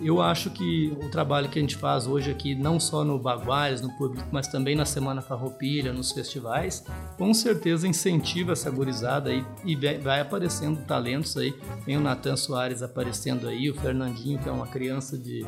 eu 0.00 0.20
acho 0.20 0.50
que 0.50 0.96
o 1.02 1.08
trabalho 1.10 1.48
que 1.48 1.58
a 1.58 1.62
gente 1.62 1.76
faz 1.76 2.06
hoje 2.06 2.30
aqui, 2.30 2.54
não 2.54 2.80
só 2.80 3.04
no 3.04 3.18
Baguais, 3.18 3.80
no 3.80 3.90
público, 3.96 4.26
mas 4.32 4.48
também 4.48 4.74
na 4.74 4.84
Semana 4.84 5.20
Farroupilha, 5.20 5.92
nos 5.92 6.12
festivais, 6.12 6.84
com 7.18 7.32
certeza 7.34 7.86
incentiva 7.86 8.52
essa 8.52 8.70
gurizada 8.70 9.30
aí 9.30 9.44
e 9.64 9.76
vai 9.76 10.20
aparecendo 10.20 10.84
talentos 10.86 11.36
aí. 11.36 11.54
Tem 11.84 11.96
o 11.96 12.00
Natan 12.00 12.36
Soares 12.36 12.82
aparecendo 12.82 13.46
aí, 13.48 13.70
o 13.70 13.74
Fernandinho, 13.74 14.38
que 14.38 14.48
é 14.48 14.52
uma 14.52 14.66
criança 14.66 15.18
de 15.18 15.44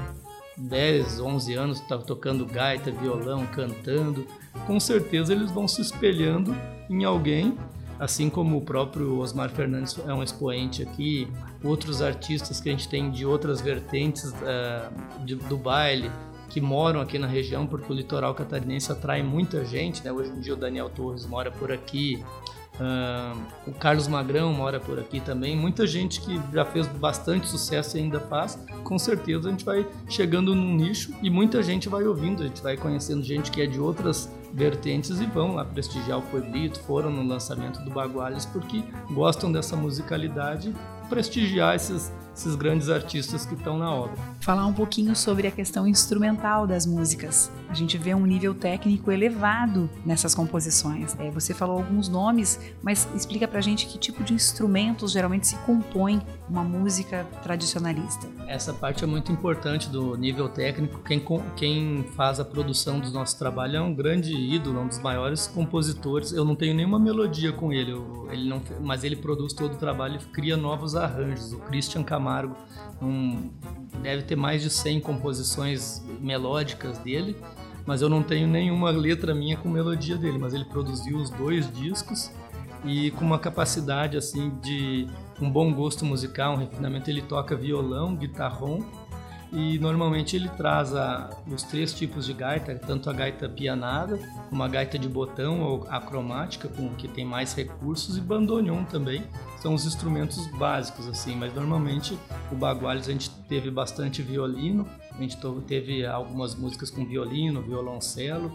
10, 0.57 1.21
11 1.21 1.55
anos, 1.55 1.81
está 1.81 1.97
tocando 1.99 2.45
gaita, 2.45 2.91
violão, 2.91 3.47
cantando. 3.47 4.27
Com 4.67 4.79
certeza 4.79 5.33
eles 5.33 5.51
vão 5.51 5.67
se 5.67 5.81
espelhando 5.81 6.55
em 6.91 7.05
alguém 7.05 7.57
assim 8.03 8.29
como 8.29 8.57
o 8.57 8.61
próprio 8.61 9.21
Osmar 9.21 9.49
Fernandes 9.49 9.97
é 10.05 10.13
um 10.13 10.25
expoente 10.25 10.83
aqui, 10.83 11.29
outros 11.63 12.03
artistas 12.03 12.61
que 12.61 12.69
a 12.69 12.73
gente 12.73 12.89
tem 12.89 13.13
de 13.13 13.25
outras 13.25 13.61
vertentes 13.61 14.25
uh, 14.25 15.25
de, 15.25 15.37
do 15.37 15.57
baile 15.57 16.11
que 16.49 16.61
moram 16.61 17.01
aqui 17.01 17.17
na 17.17 17.29
região, 17.29 17.65
porque 17.65 17.93
o 17.93 17.95
litoral 17.95 18.35
catarinense 18.35 18.91
atrai 18.91 19.23
muita 19.23 19.65
gente, 19.65 20.05
né? 20.05 20.11
Hoje 20.11 20.31
em 20.31 20.41
dia 20.41 20.53
o 20.53 20.57
Daniel 20.57 20.91
Torres 20.91 21.25
mora 21.25 21.51
por 21.53 21.71
aqui, 21.71 22.23
Uh, 22.81 23.39
o 23.67 23.73
Carlos 23.73 24.09
Magrão 24.09 24.51
mora 24.53 24.81
por 24.81 24.99
aqui 24.99 25.21
também. 25.21 25.55
Muita 25.55 25.87
gente 25.87 26.23
que 26.23 26.41
já 26.55 26.65
fez 26.65 26.87
bastante 26.87 27.47
sucesso 27.47 27.99
e 27.99 28.01
ainda 28.01 28.19
faz. 28.19 28.59
Com 28.83 28.99
certeza 28.99 29.47
a 29.47 29.51
gente 29.51 29.65
vai 29.65 29.87
chegando 30.09 30.55
num 30.55 30.75
nicho 30.75 31.13
e 31.23 31.29
muita 31.29 31.63
gente 31.63 31.89
vai 31.91 32.03
ouvindo. 32.05 32.43
A 32.43 32.47
gente 32.47 32.63
vai 32.63 32.77
conhecendo 32.79 33.23
gente 33.23 33.51
que 33.51 33.61
é 33.61 33.67
de 33.67 33.79
outras 33.79 34.29
vertentes 34.53 35.21
e 35.21 35.27
vão 35.27 35.55
lá 35.55 35.65
prestigiar 35.65 36.19
o 36.19 36.23
Pueblito. 36.23 36.81
Foram 36.81 37.11
no 37.11 37.23
lançamento 37.23 37.81
do 37.83 37.91
Baguales 37.91 38.45
porque 38.47 38.83
gostam 39.11 39.51
dessa 39.51 39.77
musicalidade. 39.77 40.75
Prestigiar 41.09 41.75
esses 41.75 42.11
esses 42.35 42.55
grandes 42.55 42.89
artistas 42.89 43.45
que 43.45 43.55
estão 43.55 43.79
na 43.79 43.91
obra. 43.93 44.17
Falar 44.41 44.67
um 44.67 44.73
pouquinho 44.73 45.15
sobre 45.15 45.47
a 45.47 45.51
questão 45.51 45.87
instrumental 45.87 46.67
das 46.67 46.87
músicas. 46.87 47.51
A 47.69 47.75
gente 47.75 47.97
vê 47.99 48.15
um 48.15 48.27
nível 48.27 48.55
técnico 48.55 49.11
elevado 49.11 49.89
nessas 50.05 50.35
composições. 50.35 51.15
É, 51.19 51.31
você 51.31 51.55
falou 51.55 51.79
alguns 51.79 52.09
nomes, 52.09 52.59
mas 52.83 53.09
explica 53.15 53.47
pra 53.47 53.61
gente 53.61 53.87
que 53.87 53.99
tipo 53.99 54.25
de 54.25 54.35
instrumentos 54.35 55.13
geralmente 55.13 55.47
se 55.47 55.57
compõe 55.59 56.21
uma 56.49 56.65
música 56.65 57.27
tradicionalista. 57.43 58.29
Essa 58.47 58.73
parte 58.73 59.05
é 59.05 59.07
muito 59.07 59.31
importante 59.31 59.89
do 59.89 60.17
nível 60.17 60.49
técnico. 60.49 61.01
Quem, 61.01 61.23
quem 61.57 62.05
faz 62.17 62.41
a 62.41 62.45
produção 62.45 62.99
do 62.99 63.11
nosso 63.11 63.39
trabalho 63.39 63.77
é 63.77 63.81
um 63.81 63.95
grande 63.95 64.35
ídolo, 64.35 64.81
um 64.81 64.89
dos 64.89 64.99
maiores 64.99 65.47
compositores. 65.47 66.33
Eu 66.33 66.45
não 66.45 66.55
tenho 66.55 66.75
nenhuma 66.75 66.99
melodia 66.99 67.53
com 67.53 67.73
ele, 67.73 67.93
ele 68.31 68.49
não, 68.49 68.63
mas 68.81 69.05
ele 69.05 69.17
produz 69.17 69.53
todo 69.53 69.75
o 69.75 69.77
trabalho 69.77 70.19
e 70.21 70.25
cria 70.33 70.57
novos 70.57 70.92
arranjos. 70.95 71.53
O 71.53 71.59
Christian 71.59 72.03
Camargo 72.03 72.23
Camargo 72.23 72.57
um, 73.01 73.51
deve 74.03 74.23
ter 74.23 74.37
mais 74.37 74.63
de 74.63 74.71
100 74.71 75.01
composições 75.01 76.03
melódicas 76.21 76.99
dele, 76.99 77.37
mas 77.85 78.01
eu 78.01 78.09
não 78.09 78.23
tenho 78.23 78.47
nenhuma 78.47 78.91
letra 78.91 79.35
minha 79.35 79.57
com 79.57 79.69
melodia 79.69 80.17
dele, 80.17 80.39
mas 80.39 80.55
ele 80.55 80.65
produziu 80.65 81.17
os 81.17 81.31
dois 81.31 81.71
discos 81.73 82.31
e 82.85 83.11
com 83.13 83.25
uma 83.25 83.39
capacidade 83.39 84.17
assim 84.17 84.51
de 84.63 85.07
um 85.41 85.51
bom 85.51 85.73
gosto 85.73 86.05
musical, 86.05 86.55
um 86.55 86.57
refinamento, 86.57 87.11
ele 87.11 87.23
toca 87.23 87.57
violão, 87.57 88.15
guitarrão 88.15 88.85
e 89.53 89.79
normalmente 89.79 90.35
ele 90.35 90.49
traz 90.49 90.95
a, 90.97 91.29
os 91.47 91.63
três 91.63 91.93
tipos 91.93 92.25
de 92.25 92.33
gaita, 92.33 92.75
tanto 92.75 93.11
a 93.11 93.13
gaita 93.13 93.47
pianada, 93.49 94.19
uma 94.51 94.67
gaita 94.67 94.99
de 94.99 95.07
botão 95.07 95.61
ou 95.61 95.87
acromática, 95.91 96.69
com 96.69 96.89
que 96.95 97.07
tem 97.07 97.23
mais 97.23 97.55
recursos, 97.55 98.17
e 98.17 98.21
bandoneon 98.23 98.85
também. 98.85 99.23
São 99.59 99.75
os 99.75 99.85
instrumentos 99.85 100.47
básicos, 100.57 101.07
assim, 101.07 101.37
mas 101.37 101.55
normalmente 101.55 102.19
o 102.51 102.57
Baguales 102.57 103.09
a 103.09 103.13
gente 103.13 103.31
teve 103.47 103.71
bastante 103.71 104.23
violino, 104.23 104.89
a 105.13 105.21
gente 105.21 105.37
teve 105.67 106.07
algumas 106.07 106.55
músicas 106.55 106.91
com 106.91 107.05
violino, 107.05 107.61
violoncelo, 107.61 108.51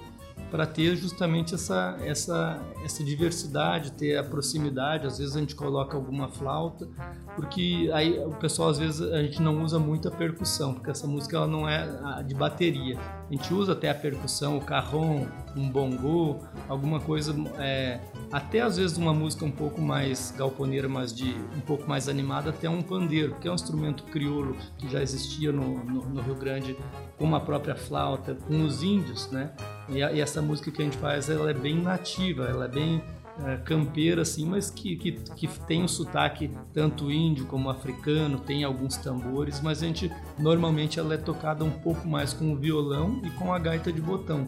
para 0.49 0.65
ter 0.65 0.95
justamente 0.95 1.53
essa, 1.53 1.97
essa, 2.01 2.61
essa 2.83 3.03
diversidade, 3.03 3.91
ter 3.91 4.17
a 4.17 4.23
proximidade. 4.23 5.05
Às 5.05 5.17
vezes 5.17 5.35
a 5.35 5.39
gente 5.39 5.55
coloca 5.55 5.97
alguma 5.97 6.29
flauta, 6.29 6.87
porque 7.35 7.89
aí 7.93 8.17
o 8.19 8.31
pessoal 8.31 8.69
às 8.69 8.77
vezes 8.77 9.01
a 9.01 9.21
gente 9.21 9.41
não 9.41 9.61
usa 9.63 9.77
muito 9.77 10.07
a 10.07 10.11
percussão, 10.11 10.73
porque 10.73 10.89
essa 10.89 11.05
música 11.05 11.35
ela 11.37 11.47
não 11.47 11.67
é 11.67 12.23
de 12.23 12.33
bateria. 12.33 12.97
A 12.97 13.33
gente 13.33 13.53
usa 13.53 13.73
até 13.73 13.89
a 13.89 13.95
percussão, 13.95 14.57
o 14.57 14.61
carrom, 14.61 15.27
um 15.55 15.69
bongo, 15.69 16.39
alguma 16.69 16.99
coisa, 16.99 17.35
é, 17.59 17.99
até 18.31 18.61
às 18.61 18.77
vezes 18.77 18.97
uma 18.97 19.13
música 19.13 19.45
um 19.45 19.51
pouco 19.51 19.81
mais 19.81 20.33
galponeira, 20.37 20.87
mas 20.87 21.13
de 21.13 21.35
um 21.55 21.61
pouco 21.61 21.87
mais 21.87 22.09
animada, 22.09 22.49
até 22.49 22.69
um 22.69 22.81
pandeiro, 22.81 23.35
que 23.39 23.47
é 23.47 23.51
um 23.51 23.55
instrumento 23.55 24.03
crioulo 24.03 24.55
que 24.77 24.89
já 24.89 25.01
existia 25.01 25.51
no, 25.51 25.83
no, 25.83 26.05
no 26.09 26.21
Rio 26.21 26.35
Grande, 26.35 26.77
com 27.17 27.33
a 27.35 27.39
própria 27.39 27.75
flauta, 27.75 28.35
com 28.35 28.63
os 28.63 28.83
índios, 28.83 29.29
né? 29.31 29.51
E, 29.89 30.03
a, 30.03 30.11
e, 30.11 30.19
essa 30.19 30.41
música 30.41 30.69
que 30.71 30.81
a 30.81 30.85
gente 30.85 30.97
faz, 30.97 31.29
ela 31.29 31.49
é 31.49 31.53
bem 31.53 31.81
nativa, 31.81 32.45
ela 32.45 32.65
é 32.65 32.67
bem 32.67 33.01
é, 33.45 33.57
campeira, 33.57 34.21
assim, 34.21 34.45
mas 34.45 34.69
que, 34.69 34.95
que, 34.95 35.11
que 35.11 35.47
tem 35.65 35.83
um 35.83 35.87
sotaque 35.87 36.49
tanto 36.73 37.11
índio 37.11 37.45
como 37.45 37.69
africano, 37.69 38.39
tem 38.39 38.63
alguns 38.63 38.97
tambores, 38.97 39.61
mas 39.61 39.83
a 39.83 39.87
gente, 39.87 40.11
normalmente, 40.39 40.99
ela 40.99 41.13
é 41.13 41.17
tocada 41.17 41.63
um 41.63 41.71
pouco 41.71 42.07
mais 42.07 42.33
com 42.33 42.51
o 42.51 42.55
violão 42.55 43.21
e 43.23 43.29
com 43.31 43.53
a 43.53 43.59
gaita 43.59 43.91
de 43.91 44.01
botão. 44.01 44.47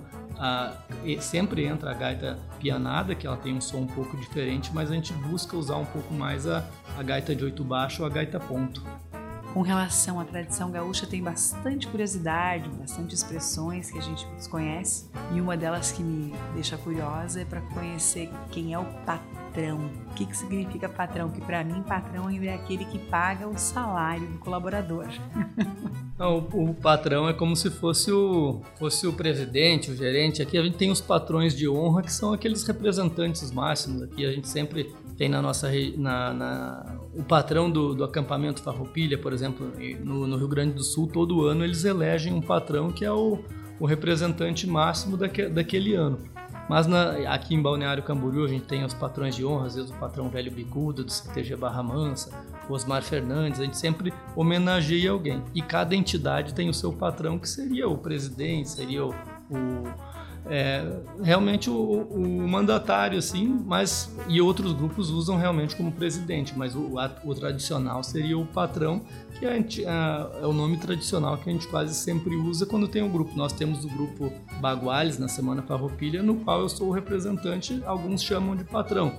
Sempre 1.19 1.65
entra 1.65 1.91
a 1.91 1.93
gaita 1.93 2.39
pianada, 2.59 3.13
que 3.13 3.27
ela 3.27 3.37
tem 3.37 3.53
um 3.53 3.61
som 3.61 3.79
um 3.79 3.87
pouco 3.87 4.15
diferente, 4.17 4.71
mas 4.73 4.89
a 4.89 4.93
gente 4.93 5.13
busca 5.13 5.55
usar 5.55 5.75
um 5.75 5.85
pouco 5.85 6.13
mais 6.13 6.47
a, 6.47 6.65
a 6.97 7.03
gaita 7.03 7.35
de 7.35 7.43
oito 7.43 7.63
baixo 7.63 8.01
ou 8.01 8.07
a 8.07 8.09
gaita 8.09 8.39
ponto 8.39 8.81
com 9.59 9.63
relação 9.63 10.21
à 10.21 10.23
tradição 10.23 10.71
gaúcha 10.71 11.05
tem 11.05 11.21
bastante 11.21 11.85
curiosidade, 11.85 12.69
bastante 12.69 13.13
expressões 13.13 13.91
que 13.91 13.97
a 13.97 14.01
gente 14.01 14.25
desconhece. 14.37 15.09
E 15.33 15.41
uma 15.41 15.57
delas 15.57 15.91
que 15.91 16.01
me 16.01 16.33
deixa 16.53 16.77
curiosa 16.77 17.41
é 17.41 17.43
para 17.43 17.59
conhecer 17.59 18.29
quem 18.51 18.73
é 18.73 18.79
o 18.79 18.85
patrão. 19.05 19.91
O 20.11 20.13
que, 20.13 20.25
que 20.25 20.37
significa 20.37 20.87
patrão? 20.87 21.29
Que 21.29 21.41
para 21.41 21.61
mim, 21.61 21.83
patrão 21.83 22.27
ainda 22.27 22.45
é 22.45 22.53
aquele 22.53 22.85
que 22.85 22.97
paga 22.97 23.49
o 23.49 23.57
salário 23.57 24.25
do 24.27 24.37
colaborador. 24.37 25.07
Não, 26.17 26.37
o, 26.37 26.69
o, 26.69 26.73
patrão 26.73 27.27
é 27.27 27.33
como 27.33 27.53
se 27.53 27.69
fosse 27.69 28.13
o, 28.13 28.61
fosse 28.77 29.07
o 29.07 29.11
presidente, 29.11 29.91
o 29.91 29.95
gerente. 29.95 30.41
Aqui 30.41 30.57
a 30.57 30.63
gente 30.63 30.77
tem 30.77 30.89
os 30.89 31.01
patrões 31.01 31.53
de 31.53 31.67
honra, 31.67 32.01
que 32.01 32.13
são 32.13 32.31
aqueles 32.31 32.63
representantes 32.63 33.51
máximos. 33.51 34.03
Aqui 34.03 34.25
a 34.25 34.31
gente 34.31 34.47
sempre 34.47 34.95
tem 35.19 35.27
na 35.27 35.41
nossa 35.41 35.69
na, 35.97 36.33
na 36.33 36.95
o 37.13 37.21
patrão 37.21 37.69
do, 37.69 37.93
do, 37.93 38.05
acampamento 38.05 38.63
Farroupilha, 38.63 39.17
por 39.17 39.33
exemplo, 39.33 39.69
no, 40.01 40.25
no, 40.25 40.37
Rio 40.37 40.47
Grande 40.47 40.73
do 40.73 40.83
Sul, 40.83 41.07
todo 41.07 41.45
ano 41.45 41.65
eles 41.65 41.83
elegem 41.83 42.33
um 42.33 42.39
patrão 42.41 42.89
que 42.89 43.03
é 43.03 43.11
o, 43.11 43.37
o 43.81 43.85
representante 43.85 44.65
máximo 44.65 45.17
daque, 45.17 45.49
daquele 45.49 45.93
ano. 45.93 46.19
Mas 46.69 46.87
na, 46.87 47.33
aqui 47.33 47.53
em 47.53 47.61
Balneário 47.61 48.01
Camboriú 48.01 48.45
a 48.45 48.47
gente 48.47 48.63
tem 48.63 48.85
os 48.85 48.93
patrões 48.93 49.35
de 49.35 49.43
honra, 49.43 49.65
às 49.65 49.75
vezes 49.75 49.91
o 49.91 49.95
patrão 49.95 50.29
Velho 50.29 50.53
Bicudo 50.53 51.03
do 51.03 51.11
CTG 51.11 51.57
Barra 51.57 51.83
Mansa, 51.83 52.31
o 52.69 52.73
Osmar 52.73 53.01
Fernandes, 53.01 53.59
a 53.59 53.65
gente 53.65 53.77
sempre 53.77 54.13
homenageia 54.37 55.11
alguém. 55.11 55.43
E 55.53 55.61
cada 55.61 55.93
entidade 55.93 56.53
tem 56.53 56.69
o 56.69 56.73
seu 56.73 56.93
patrão, 56.93 57.37
que 57.37 57.49
seria 57.49 57.89
o 57.89 57.97
presidente, 57.97 58.69
seria 58.69 59.05
o, 59.05 59.09
o 59.49 59.83
é, 60.45 60.83
realmente 61.21 61.69
o, 61.69 61.73
o, 61.73 62.47
mandatário, 62.47 63.17
assim, 63.17 63.47
mas 63.65 64.11
e 64.27 64.41
outros 64.41 64.73
grupos 64.73 65.09
usam 65.09 65.37
realmente 65.37 65.75
como 65.75 65.91
presidente, 65.91 66.53
mas 66.57 66.75
o, 66.75 66.95
o 67.23 67.35
tradicional 67.35 68.03
seria 68.03 68.37
o 68.37 68.45
patrão, 68.45 69.01
que 69.39 69.45
é, 69.45 69.57
é, 69.57 70.45
o 70.45 70.53
nome 70.53 70.77
tradicional 70.77 71.37
que 71.37 71.49
a 71.49 71.53
gente 71.53 71.67
quase 71.67 71.93
sempre 71.93 72.35
usa 72.35 72.65
quando 72.65 72.87
tem 72.87 73.01
um 73.03 73.09
grupo. 73.09 73.35
Nós 73.35 73.53
temos 73.53 73.85
o 73.85 73.89
grupo 73.89 74.31
Baguales 74.59 75.17
na 75.17 75.27
Semana 75.27 75.61
Farroupilha, 75.61 76.23
no 76.23 76.35
qual 76.35 76.61
eu 76.61 76.69
sou 76.69 76.87
o 76.87 76.91
representante, 76.91 77.81
alguns 77.85 78.23
chamam 78.23 78.55
de 78.55 78.63
patrão. 78.63 79.13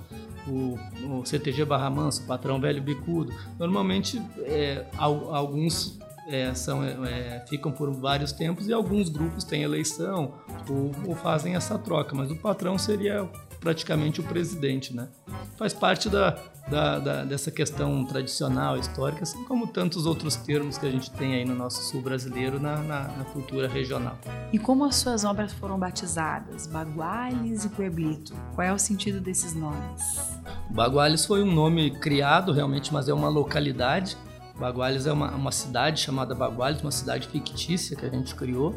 O, 0.47 0.77
o 1.07 1.23
CTG 1.23 1.65
Barra 1.65 1.89
Manso, 1.89 2.23
patrão 2.23 2.59
velho 2.59 2.81
bicudo. 2.81 3.31
Normalmente, 3.59 4.19
é, 4.39 4.85
alguns 4.97 5.99
é, 6.31 6.53
são, 6.53 6.83
é, 6.83 7.43
ficam 7.47 7.71
por 7.71 7.91
vários 7.91 8.31
tempos 8.31 8.67
e 8.67 8.73
alguns 8.73 9.09
grupos 9.09 9.43
têm 9.43 9.63
eleição 9.63 10.33
ou, 10.69 10.91
ou, 11.05 11.15
fazem 11.15 11.55
essa 11.55 11.77
troca, 11.77 12.15
mas 12.15 12.31
o 12.31 12.35
patrão 12.35 12.77
seria 12.77 13.29
praticamente 13.59 14.21
o 14.21 14.23
presidente, 14.23 14.95
né? 14.95 15.09
Faz 15.55 15.71
parte 15.71 16.09
da, 16.09 16.39
da, 16.67 16.99
da, 16.99 17.23
dessa 17.23 17.51
questão 17.51 18.03
tradicional, 18.05 18.77
histórica, 18.77 19.21
assim 19.21 19.43
como 19.43 19.67
tantos 19.67 20.05
outros 20.07 20.35
termos 20.35 20.77
que 20.77 20.87
a 20.87 20.89
gente 20.89 21.11
tem 21.11 21.35
aí 21.35 21.45
no 21.45 21.53
nosso 21.53 21.83
sul 21.83 22.01
brasileiro 22.01 22.59
na, 22.59 22.77
na, 22.77 23.03
na 23.09 23.25
cultura 23.25 23.67
regional. 23.67 24.17
E 24.51 24.57
como 24.57 24.85
as 24.85 24.95
suas 24.95 25.23
obras 25.23 25.53
foram 25.53 25.77
batizadas? 25.77 26.65
Baguales 26.65 27.65
e 27.65 27.69
Pueblito. 27.69 28.33
Qual 28.55 28.65
é 28.65 28.73
o 28.73 28.79
sentido 28.79 29.21
desses 29.21 29.53
nomes? 29.53 30.39
Baguales 30.69 31.25
foi 31.25 31.43
um 31.43 31.53
nome 31.53 31.91
criado 31.91 32.51
realmente, 32.51 32.91
mas 32.91 33.07
é 33.07 33.13
uma 33.13 33.29
localidade 33.29 34.17
Baguales 34.61 35.07
é 35.07 35.11
uma, 35.11 35.31
uma 35.31 35.51
cidade 35.51 35.99
chamada 35.99 36.35
Baguales, 36.35 36.81
uma 36.83 36.91
cidade 36.91 37.27
fictícia 37.27 37.97
que 37.97 38.05
a 38.05 38.09
gente 38.09 38.35
criou, 38.35 38.69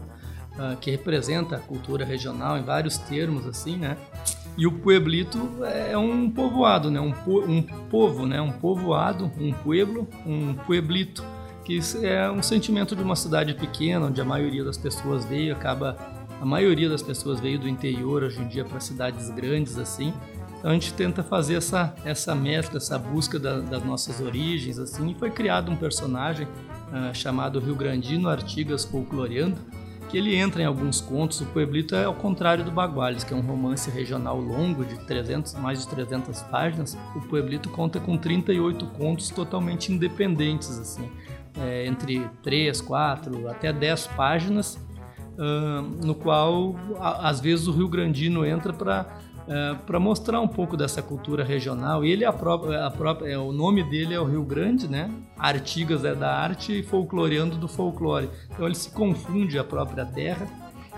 uh, 0.55 0.75
que 0.81 0.91
representa 0.91 1.57
a 1.57 1.59
cultura 1.59 2.07
regional 2.07 2.57
em 2.57 2.63
vários 2.63 2.97
termos, 2.97 3.47
assim, 3.47 3.77
né? 3.77 3.99
E 4.57 4.67
o 4.67 4.73
pueblito 4.73 5.63
é 5.63 5.97
um 5.99 6.31
povoado, 6.31 6.91
né? 6.91 6.99
Um, 6.99 7.13
po, 7.13 7.41
um 7.45 7.63
povo, 7.63 8.27
né? 8.27 8.41
Um 8.41 8.51
povoado, 8.51 9.31
um 9.39 9.53
pueblo, 9.53 10.09
um 10.25 10.55
pueblito, 10.55 11.23
que 11.67 11.81
é 12.03 12.31
um 12.31 12.43
sentimento 12.43 12.97
de 12.97 13.03
uma 13.03 13.15
cidade 13.15 13.53
pequena, 13.53 14.07
onde 14.07 14.21
a 14.23 14.25
maioria 14.25 14.65
das 14.65 14.79
pessoas 14.79 15.27
veio, 15.27 15.55
acaba 15.55 15.99
a 16.41 16.47
maioria 16.47 16.89
das 16.89 17.03
pessoas 17.03 17.41
veio 17.41 17.59
do 17.59 17.69
interior 17.69 18.23
hoje 18.23 18.41
em 18.41 18.49
dia 18.49 18.65
para 18.65 18.81
cidades 18.81 19.31
grandes 19.31 19.79
assim 19.79 20.13
então 20.65 20.73
a 20.73 20.75
gente 20.77 20.95
tenta 20.95 21.23
fazer 21.23 21.57
essa, 21.57 21.95
essa 22.07 22.35
mescla, 22.35 22.79
essa 22.79 22.99
busca 22.99 23.39
da, 23.39 23.61
das 23.61 23.85
nossas 23.85 24.19
origens, 24.19 24.79
assim, 24.79 25.11
e 25.11 25.15
foi 25.15 25.31
criado 25.31 25.71
um 25.71 25.77
personagem 25.77 26.47
uh, 26.47 27.15
chamado 27.15 27.61
Rio 27.61 27.75
Grandino 27.75 28.31
Artigas 28.31 28.83
Folcloreando, 28.83 29.59
que 30.09 30.17
ele 30.17 30.35
entra 30.35 30.63
em 30.63 30.65
alguns 30.65 31.03
contos. 31.03 31.43
O 31.43 31.45
Pueblito 31.45 31.95
é 31.95 32.05
ao 32.05 32.15
contrário 32.15 32.65
do 32.65 32.71
Baguales, 32.71 33.23
que 33.23 33.35
é 33.35 33.37
um 33.37 33.43
romance 33.43 33.91
regional 33.91 34.41
longo 34.41 34.87
de 34.87 34.99
300, 35.01 35.53
mais 35.57 35.83
de 35.83 35.89
300 35.89 36.41
páginas. 36.45 36.97
O 37.15 37.21
Pueblito 37.21 37.69
conta 37.69 38.01
com 38.01 38.17
38 38.17 38.87
contos 38.87 39.29
totalmente 39.29 39.93
independentes, 39.93 40.79
assim, 40.79 41.11
é, 41.61 41.87
entre 41.87 42.27
3, 42.43 42.81
4, 42.81 43.51
até 43.51 43.71
10 43.71 44.07
páginas, 44.17 44.77
uh, 45.37 45.83
no 46.03 46.15
qual 46.15 46.75
a, 46.99 47.29
às 47.29 47.39
vezes 47.39 47.67
o 47.67 47.73
Rio 47.73 47.87
Grandino 47.87 48.47
entra 48.47 48.73
para 48.73 49.34
é, 49.47 49.75
para 49.87 50.01
mostrar 50.01 50.41
um 50.41 50.49
pouco 50.49 50.77
dessa 50.77 51.03
cultura 51.03 51.45
regional. 51.45 52.05
Ele 52.05 52.25
é 52.25 52.27
a 52.27 52.33
própria, 52.33 52.87
a 52.87 52.91
própria, 52.91 53.33
é, 53.33 53.39
o 53.39 53.53
nome 53.53 53.83
dele 53.83 54.15
é 54.15 54.21
o 54.21 54.25
Rio 54.25 54.43
Grande, 54.43 54.89
né? 54.89 55.11
Artigas 55.39 56.05
é 56.05 56.15
da 56.15 56.35
arte 56.35 56.81
e 56.81 56.83
folcloreando 56.83 57.57
do 57.57 57.69
folclore. 57.69 58.31
Então 58.51 58.67
ele 58.67 58.75
se 58.75 58.91
confunde 58.91 59.59
a 59.59 59.65
própria 59.65 60.07
terra 60.07 60.47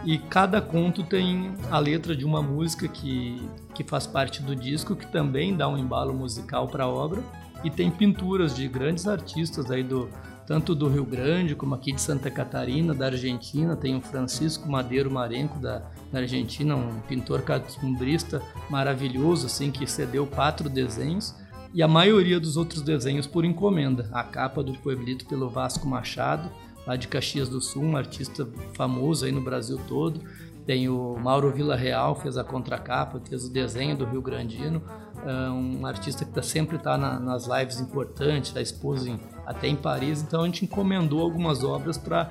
e 0.05 0.19
cada 0.19 0.61
conto 0.61 1.03
tem 1.03 1.55
a 1.71 1.79
letra 1.79 2.15
de 2.15 2.25
uma 2.25 2.43
música 2.43 2.87
que, 2.87 3.41
que 3.75 3.83
faz 3.83 4.07
parte 4.07 4.43
do 4.43 4.55
disco, 4.55 4.95
que 4.95 5.07
também 5.11 5.57
dá 5.57 5.69
um 5.69 5.77
embalo 5.77 6.15
musical 6.15 6.69
para 6.69 6.85
a 6.85 6.89
obra. 6.89 7.23
E 7.65 7.71
tem 7.71 7.91
pinturas 7.91 8.55
de 8.55 8.69
grandes 8.69 9.09
artistas 9.09 9.71
aí 9.71 9.83
do, 9.83 10.09
tanto 10.47 10.75
do 10.75 10.89
Rio 10.89 11.05
Grande 11.05 11.55
como 11.55 11.75
aqui 11.75 11.93
de 11.93 12.01
Santa 12.01 12.31
Catarina, 12.31 12.95
da 12.95 13.07
Argentina. 13.07 13.77
Tem 13.77 13.97
o 13.97 14.01
Francisco 14.01 14.69
Madeiro 14.69 15.11
Marenco 15.11 15.59
da, 15.59 15.83
da 16.13 16.21
Argentina, 16.21 16.77
um 16.77 17.01
pintor 17.01 17.43
catumbrista 17.43 18.41
maravilhoso, 18.71 19.47
assim, 19.47 19.71
que 19.71 19.87
cedeu 19.87 20.27
quatro 20.27 20.69
desenhos 20.69 21.35
e 21.75 21.83
a 21.83 21.89
maioria 21.89 22.41
dos 22.41 22.57
outros 22.57 22.81
desenhos 22.81 23.27
por 23.27 23.45
encomenda. 23.45 24.09
A 24.13 24.23
capa 24.23 24.63
do 24.63 24.73
Pueblito 24.75 25.27
pelo 25.27 25.51
Vasco 25.51 25.87
Machado, 25.87 26.51
lá 26.87 26.97
de 26.97 27.09
Caxias 27.09 27.49
do 27.49 27.61
Sul, 27.61 27.83
um 27.83 27.97
artista 27.97 28.49
famoso 28.75 29.27
aí 29.27 29.33
no 29.33 29.41
Brasil 29.41 29.79
todo. 29.89 30.21
Tem 30.65 30.89
o 30.89 31.17
Mauro 31.17 31.53
Vila 31.53 31.77
Real, 31.77 32.15
fez 32.15 32.37
a 32.37 32.43
contracapa, 32.43 33.21
fez 33.21 33.45
o 33.45 33.53
desenho 33.53 33.97
do 33.97 34.05
Rio 34.05 34.23
Grandino, 34.23 34.83
é 35.25 35.51
um 35.51 35.87
artista 35.87 36.25
que 36.25 36.33
tá, 36.33 36.43
sempre 36.43 36.77
está 36.77 36.97
na, 36.97 37.21
nas 37.21 37.47
lives 37.47 37.79
importantes, 37.79 38.53
já 38.53 38.61
expôs 38.61 39.07
em, 39.07 39.21
até 39.47 39.69
em 39.69 39.77
Paris, 39.77 40.23
então 40.23 40.43
a 40.43 40.47
gente 40.47 40.65
encomendou 40.65 41.21
algumas 41.21 41.63
obras 41.63 41.97
para 41.97 42.29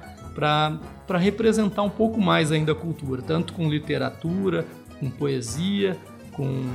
representar 1.18 1.82
um 1.84 1.90
pouco 1.90 2.20
mais 2.20 2.52
ainda 2.52 2.74
a 2.74 2.76
cultura, 2.76 3.22
tanto 3.22 3.54
com 3.54 3.70
literatura, 3.70 4.66
com 5.00 5.10
poesia, 5.10 5.98
com 6.34 6.66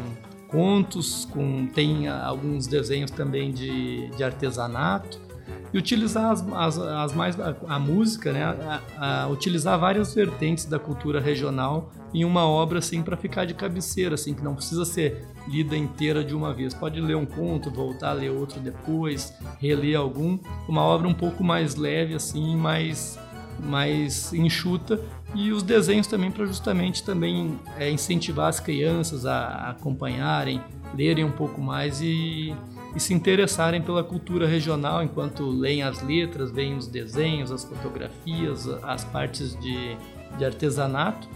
contos, 0.48 1.26
com 1.26 1.66
tem 1.66 2.08
alguns 2.08 2.66
desenhos 2.66 3.10
também 3.10 3.52
de, 3.52 4.08
de 4.16 4.24
artesanato 4.24 5.29
e 5.72 5.78
utilizar 5.78 6.30
as, 6.30 6.46
as, 6.52 6.78
as 6.78 7.12
mais 7.14 7.38
a, 7.38 7.54
a, 7.68 7.78
música, 7.78 8.32
né, 8.32 8.44
a, 8.44 9.24
a, 9.24 9.28
utilizar 9.28 9.78
várias 9.78 10.14
vertentes 10.14 10.64
da 10.64 10.78
cultura 10.78 11.20
regional 11.20 11.90
em 12.12 12.24
uma 12.24 12.46
obra 12.46 12.80
assim 12.80 13.02
para 13.02 13.16
ficar 13.16 13.44
de 13.44 13.54
cabeceira, 13.54 14.14
assim 14.14 14.34
que 14.34 14.42
não 14.42 14.54
precisa 14.54 14.84
ser 14.84 15.26
lida 15.46 15.76
inteira 15.76 16.24
de 16.24 16.34
uma 16.34 16.52
vez. 16.52 16.74
Pode 16.74 17.00
ler 17.00 17.16
um 17.16 17.26
conto, 17.26 17.70
voltar 17.70 18.10
a 18.10 18.14
ler 18.14 18.30
outro 18.30 18.60
depois, 18.60 19.32
reler 19.58 19.96
algum, 19.96 20.38
uma 20.68 20.82
obra 20.82 21.06
um 21.06 21.14
pouco 21.14 21.44
mais 21.44 21.76
leve 21.76 22.14
assim, 22.14 22.56
mais 22.56 23.18
mais 23.62 24.32
enxuta 24.32 24.98
e 25.34 25.52
os 25.52 25.62
desenhos 25.62 26.06
também 26.06 26.30
para 26.30 26.46
justamente 26.46 27.02
também 27.02 27.58
é, 27.78 27.90
incentivar 27.90 28.48
as 28.48 28.58
crianças 28.58 29.26
a, 29.26 29.36
a, 29.36 29.70
acompanharem, 29.70 30.62
lerem 30.96 31.24
um 31.24 31.30
pouco 31.30 31.60
mais 31.60 32.00
e, 32.00 32.54
e, 32.94 33.00
se 33.00 33.14
interessarem 33.14 33.80
pela 33.80 34.02
cultura 34.02 34.46
regional 34.46 35.02
enquanto 35.02 35.48
leem 35.48 35.82
as 35.82 36.02
letras, 36.02 36.50
veem 36.50 36.76
os 36.76 36.86
desenhos, 36.86 37.50
as 37.52 37.64
fotografias, 37.64 38.68
as 38.82 39.04
partes 39.04 39.58
de, 39.60 39.96
de 40.36 40.44
artesanato 40.44 41.28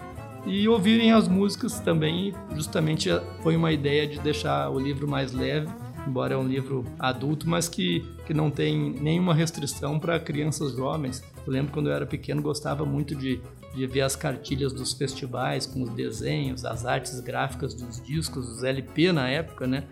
e 0.47 0.69
ouvirem 0.69 1.12
as 1.12 1.29
músicas 1.29 1.81
também. 1.81 2.35
Justamente 2.55 3.09
foi 3.43 3.57
uma 3.57 3.73
ideia 3.73 4.07
de 4.07 4.19
deixar 4.21 4.71
o 4.71 4.79
livro 4.79 5.09
mais 5.09 5.33
leve 5.33 5.69
embora 6.07 6.35
é 6.35 6.37
um 6.37 6.47
livro 6.47 6.85
adulto, 6.99 7.49
mas 7.49 7.69
que, 7.69 8.05
que 8.27 8.35
não 8.35 8.51
tem 8.51 8.90
nenhuma 9.01 9.35
restrição 9.35 9.99
para 9.99 10.19
crianças 10.21 10.73
jovens. 10.73 11.23
Eu 11.47 11.53
lembro 11.53 11.73
quando 11.73 11.88
eu 11.88 11.95
era 11.95 12.07
pequeno, 12.07 12.43
gostava 12.43 12.85
muito 12.85 13.14
de, 13.14 13.40
de 13.75 13.87
ver 13.87 14.03
as 14.03 14.17
cartilhas 14.17 14.73
dos 14.73 14.93
festivais 14.93 15.67
com 15.67 15.83
os 15.83 15.90
desenhos, 15.90 16.64
as 16.64 16.85
artes 16.85 17.19
gráficas 17.21 17.75
dos 17.75 18.01
discos, 18.03 18.49
os 18.49 18.64
LP 18.64 19.12
na 19.12 19.29
época, 19.29 19.67
né? 19.67 19.85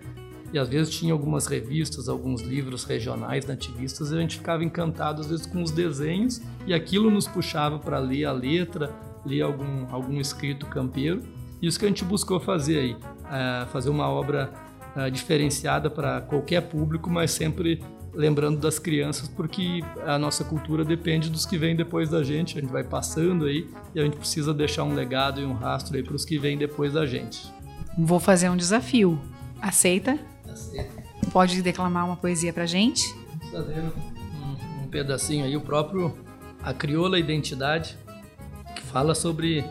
E 0.52 0.58
às 0.58 0.68
vezes 0.68 0.94
tinha 0.94 1.12
algumas 1.12 1.46
revistas, 1.46 2.08
alguns 2.08 2.42
livros 2.42 2.84
regionais 2.84 3.46
nativistas, 3.46 4.10
e 4.10 4.16
a 4.16 4.20
gente 4.20 4.38
ficava 4.38 4.62
encantado 4.62 5.20
às 5.20 5.28
vezes 5.28 5.46
com 5.46 5.62
os 5.62 5.70
desenhos, 5.70 6.42
e 6.66 6.74
aquilo 6.74 7.10
nos 7.10 7.26
puxava 7.26 7.78
para 7.78 7.98
ler 7.98 8.26
a 8.26 8.32
letra, 8.32 8.94
ler 9.24 9.42
algum, 9.42 9.86
algum 9.90 10.20
escrito 10.20 10.66
campeiro. 10.66 11.22
Isso 11.60 11.78
que 11.78 11.84
a 11.84 11.88
gente 11.88 12.04
buscou 12.04 12.40
fazer 12.40 12.78
aí, 12.78 12.96
é, 13.30 13.66
fazer 13.66 13.88
uma 13.88 14.08
obra 14.08 14.52
uh, 14.96 15.10
diferenciada 15.10 15.88
para 15.88 16.20
qualquer 16.20 16.62
público, 16.62 17.08
mas 17.08 17.30
sempre 17.30 17.80
lembrando 18.14 18.58
das 18.58 18.78
crianças, 18.78 19.28
porque 19.28 19.80
a 20.04 20.18
nossa 20.18 20.44
cultura 20.44 20.84
depende 20.84 21.30
dos 21.30 21.46
que 21.46 21.56
vêm 21.56 21.74
depois 21.74 22.10
da 22.10 22.22
gente. 22.22 22.58
A 22.58 22.60
gente 22.60 22.70
vai 22.70 22.84
passando 22.84 23.46
aí 23.46 23.66
e 23.94 24.00
a 24.00 24.04
gente 24.04 24.16
precisa 24.16 24.52
deixar 24.52 24.84
um 24.84 24.94
legado 24.94 25.40
e 25.40 25.44
um 25.44 25.54
rastro 25.54 25.96
aí 25.96 26.02
para 26.02 26.14
os 26.14 26.24
que 26.24 26.38
vêm 26.38 26.58
depois 26.58 26.92
da 26.92 27.06
gente. 27.06 27.40
Vou 27.96 28.20
fazer 28.20 28.50
um 28.50 28.56
desafio. 28.56 29.18
Aceita? 29.60 30.18
Pode 31.32 31.62
declamar 31.62 32.04
uma 32.04 32.16
poesia 32.16 32.52
para 32.52 32.66
gente? 32.66 33.02
Fazendo 33.50 33.92
um, 34.42 34.84
um 34.84 34.88
pedacinho 34.88 35.44
aí, 35.44 35.56
o 35.56 35.60
próprio 35.60 36.16
A 36.62 36.74
Crioula 36.74 37.18
Identidade, 37.18 37.96
que 38.74 38.82
fala 38.82 39.14
sobre 39.14 39.64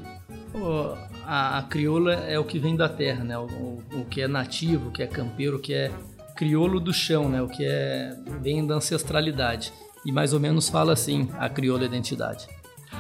oh, 0.54 0.96
a, 1.26 1.60
a, 1.60 1.64
crioula 1.64 2.14
é 2.14 2.38
o 2.40 2.44
que 2.44 2.60
vem 2.60 2.76
da 2.76 2.90
terra, 2.90 3.24
né? 3.24 3.38
O, 3.38 3.46
o, 3.46 3.84
o, 4.02 4.06
que 4.06 4.22
é 4.22 4.28
nativo, 4.28 4.90
o 4.90 4.92
que 4.92 5.04
é 5.04 5.08
campeiro, 5.08 5.58
o 5.58 5.60
que 5.60 5.74
é 5.74 5.92
crioulo 6.36 6.80
do 6.80 6.94
chão, 6.94 7.30
né? 7.30 7.42
O 7.42 7.48
que 7.48 7.64
é 7.66 8.16
vem 8.42 8.66
da 8.66 8.76
ancestralidade. 8.76 9.72
E 10.06 10.12
mais 10.12 10.34
ou 10.34 10.40
menos 10.40 10.70
fala 10.70 10.94
assim 10.94 11.30
a 11.38 11.48
crioula 11.48 11.86
identidade. 11.86 12.48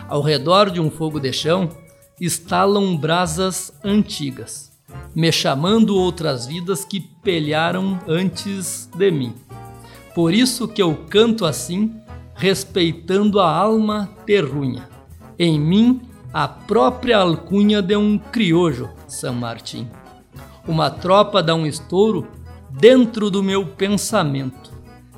Ao 0.08 0.22
redor 0.22 0.70
de 0.70 0.80
um 0.80 0.90
fogo 0.90 1.20
de 1.20 1.34
chão 1.34 1.70
estalam 2.20 2.96
brasas 2.96 3.74
antigas, 3.84 4.71
me 5.14 5.32
chamando 5.32 5.96
outras 5.96 6.46
vidas 6.46 6.86
que 6.86 7.00
pelharam 7.00 8.00
antes 8.08 8.90
de 8.96 9.12
mim. 9.12 9.34
Por 10.16 10.34
isso 10.34 10.68
que 10.68 10.82
eu 10.82 10.96
canto 11.10 11.46
assim, 11.46 11.94
respeitando 12.36 13.40
a 13.40 13.54
alma 13.54 14.10
terrunha. 14.26 14.90
Em 15.38 15.60
mim 15.60 16.02
a 16.34 16.48
própria 16.48 17.18
alcunha 17.18 17.82
de 17.82 17.96
um 17.96 18.18
criojo, 18.18 18.90
São 19.08 19.34
Martim. 19.34 19.88
Uma 20.66 20.90
tropa 20.90 21.44
dá 21.44 21.54
um 21.54 21.66
estouro 21.66 22.28
dentro 22.70 23.30
do 23.30 23.44
meu 23.44 23.66
pensamento, 23.66 24.72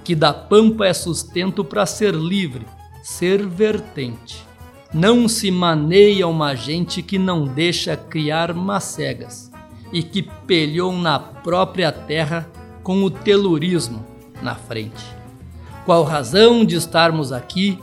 que 0.04 0.16
da 0.16 0.34
pampa 0.34 0.88
é 0.88 0.94
sustento 0.94 1.64
para 1.64 1.86
ser 1.86 2.16
livre, 2.16 2.66
ser 3.04 3.46
vertente. 3.46 4.44
Não 4.92 5.28
se 5.28 5.52
maneia 5.52 6.28
uma 6.28 6.56
gente 6.56 7.04
que 7.04 7.20
não 7.20 7.46
deixa 7.46 7.96
criar 7.96 8.54
macegas 8.54 9.53
e 9.94 10.02
que 10.02 10.24
pelhou 10.24 10.92
na 10.92 11.20
própria 11.20 11.92
terra 11.92 12.50
com 12.82 13.04
o 13.04 13.10
telurismo 13.10 14.04
na 14.42 14.56
frente. 14.56 15.06
Qual 15.86 16.04
razão 16.04 16.66
de 16.66 16.76
estarmos 16.76 17.32
aqui, 17.32 17.78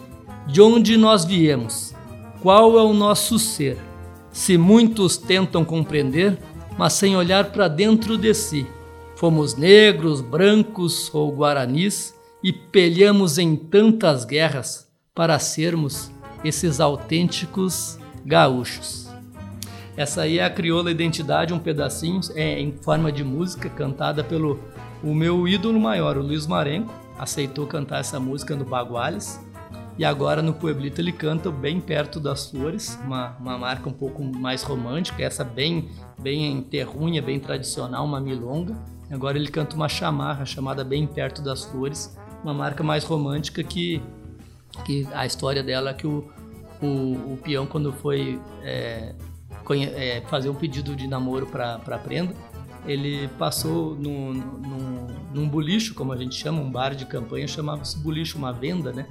de 0.46 0.60
onde 0.60 0.96
nós 0.96 1.24
viemos? 1.24 1.94
Qual 2.42 2.78
é 2.78 2.82
o 2.82 2.92
nosso 2.92 3.38
ser? 3.38 3.78
Se 4.32 4.58
muitos 4.58 5.16
tentam 5.16 5.64
compreender, 5.64 6.38
mas 6.76 6.94
sem 6.94 7.16
olhar 7.16 7.52
para 7.52 7.68
dentro 7.68 8.16
de 8.16 8.34
si, 8.34 8.66
fomos 9.16 9.54
negros, 9.54 10.20
brancos 10.20 11.10
ou 11.14 11.30
guaranis 11.30 12.14
e 12.42 12.52
pelhamos 12.52 13.38
em 13.38 13.54
tantas 13.54 14.24
guerras 14.24 14.88
para 15.14 15.38
sermos 15.38 16.10
esses 16.42 16.80
autênticos 16.80 17.98
gaúchos. 18.24 18.99
Essa 19.96 20.22
aí 20.22 20.38
é 20.38 20.44
a 20.44 20.50
crioula 20.50 20.90
identidade, 20.90 21.52
um 21.52 21.58
pedacinho 21.58 22.20
é 22.34 22.60
em 22.60 22.72
forma 22.72 23.10
de 23.10 23.24
música 23.24 23.68
cantada 23.68 24.22
pelo 24.22 24.58
o 25.02 25.14
meu 25.14 25.48
ídolo 25.48 25.80
maior, 25.80 26.16
o 26.16 26.22
Luiz 26.22 26.46
Marenco, 26.46 26.92
aceitou 27.18 27.66
cantar 27.66 28.00
essa 28.00 28.20
música 28.20 28.54
no 28.54 28.64
Baguales 28.64 29.40
e 30.00 30.04
agora 30.04 30.40
no 30.40 30.54
Pueblito 30.54 31.00
ele 31.00 31.12
canta 31.12 31.50
bem 31.50 31.80
perto 31.80 32.18
das 32.18 32.50
flores, 32.50 32.98
uma, 33.04 33.36
uma 33.38 33.58
marca 33.58 33.88
um 33.88 33.92
pouco 33.92 34.22
mais 34.22 34.62
romântica, 34.62 35.22
essa 35.22 35.44
bem, 35.44 35.90
bem 36.18 36.62
terrunha, 36.62 37.20
bem 37.20 37.38
tradicional, 37.38 38.04
uma 38.06 38.20
milonga. 38.20 38.74
Agora 39.10 39.36
ele 39.36 39.48
canta 39.50 39.76
uma 39.76 39.88
chamarra 39.88 40.46
chamada 40.46 40.84
Bem 40.84 41.06
Perto 41.06 41.42
das 41.42 41.64
Flores, 41.64 42.16
uma 42.42 42.54
marca 42.54 42.82
mais 42.82 43.04
romântica 43.04 43.62
que, 43.62 44.00
que 44.86 45.06
a 45.12 45.26
história 45.26 45.62
dela 45.62 45.90
é 45.90 45.94
que 45.94 46.06
o, 46.06 46.30
o, 46.80 47.34
o 47.34 47.38
peão 47.42 47.66
quando 47.66 47.92
foi 47.92 48.40
é, 48.62 49.14
é, 49.72 50.22
fazer 50.28 50.48
um 50.48 50.54
pedido 50.54 50.94
de 50.94 51.06
namoro 51.06 51.46
para 51.46 51.74
a 51.74 51.98
prenda, 51.98 52.34
ele 52.86 53.28
passou 53.38 53.94
num, 53.94 54.32
num, 54.32 55.06
num 55.34 55.48
bolicho, 55.48 55.94
como 55.94 56.12
a 56.12 56.16
gente 56.16 56.34
chama, 56.34 56.60
um 56.60 56.70
bar 56.70 56.94
de 56.94 57.04
campanha, 57.06 57.46
chamava-se 57.46 57.98
bolicho, 57.98 58.38
uma 58.38 58.52
venda, 58.52 58.92
né? 58.92 59.06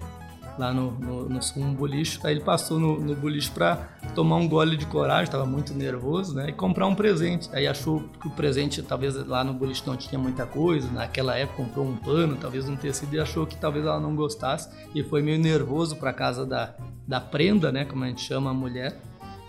lá 0.60 0.74
no, 0.74 0.92
no, 0.92 1.30
no 1.30 1.40
um 1.56 1.74
boliche. 1.74 2.20
Aí 2.24 2.34
ele 2.34 2.42
passou 2.42 2.78
no, 2.78 3.00
no 3.00 3.16
boliche 3.16 3.50
para 3.50 3.78
tomar 4.14 4.36
um 4.36 4.48
gole 4.48 4.76
de 4.76 4.86
coragem, 4.86 5.24
estava 5.24 5.46
muito 5.46 5.74
nervoso, 5.74 6.36
né? 6.36 6.50
E 6.50 6.52
comprar 6.52 6.86
um 6.86 6.94
presente. 6.94 7.50
Aí 7.54 7.66
achou 7.66 8.04
que 8.20 8.28
o 8.28 8.32
presente, 8.32 8.84
talvez 8.84 9.16
lá 9.26 9.44
no 9.44 9.54
boliche 9.54 9.84
não 9.88 9.96
tinha 9.96 10.20
muita 10.20 10.46
coisa. 10.46 10.92
Naquela 10.92 11.38
época 11.38 11.64
comprou 11.64 11.88
um 11.88 11.96
pano, 11.96 12.36
talvez 12.36 12.68
um 12.68 12.76
tecido, 12.76 13.16
e 13.16 13.20
achou 13.20 13.48
que 13.48 13.56
talvez 13.56 13.86
ela 13.86 14.00
não 14.00 14.14
gostasse. 14.14 14.70
E 14.94 15.02
foi 15.02 15.22
meio 15.22 15.40
nervoso 15.40 15.96
para 15.96 16.12
casa 16.12 16.46
da, 16.46 16.76
da 17.08 17.22
prenda, 17.22 17.72
né? 17.72 17.86
Como 17.86 18.04
a 18.04 18.08
gente 18.08 18.22
chama 18.22 18.52
a 18.52 18.54
mulher. 18.54 19.00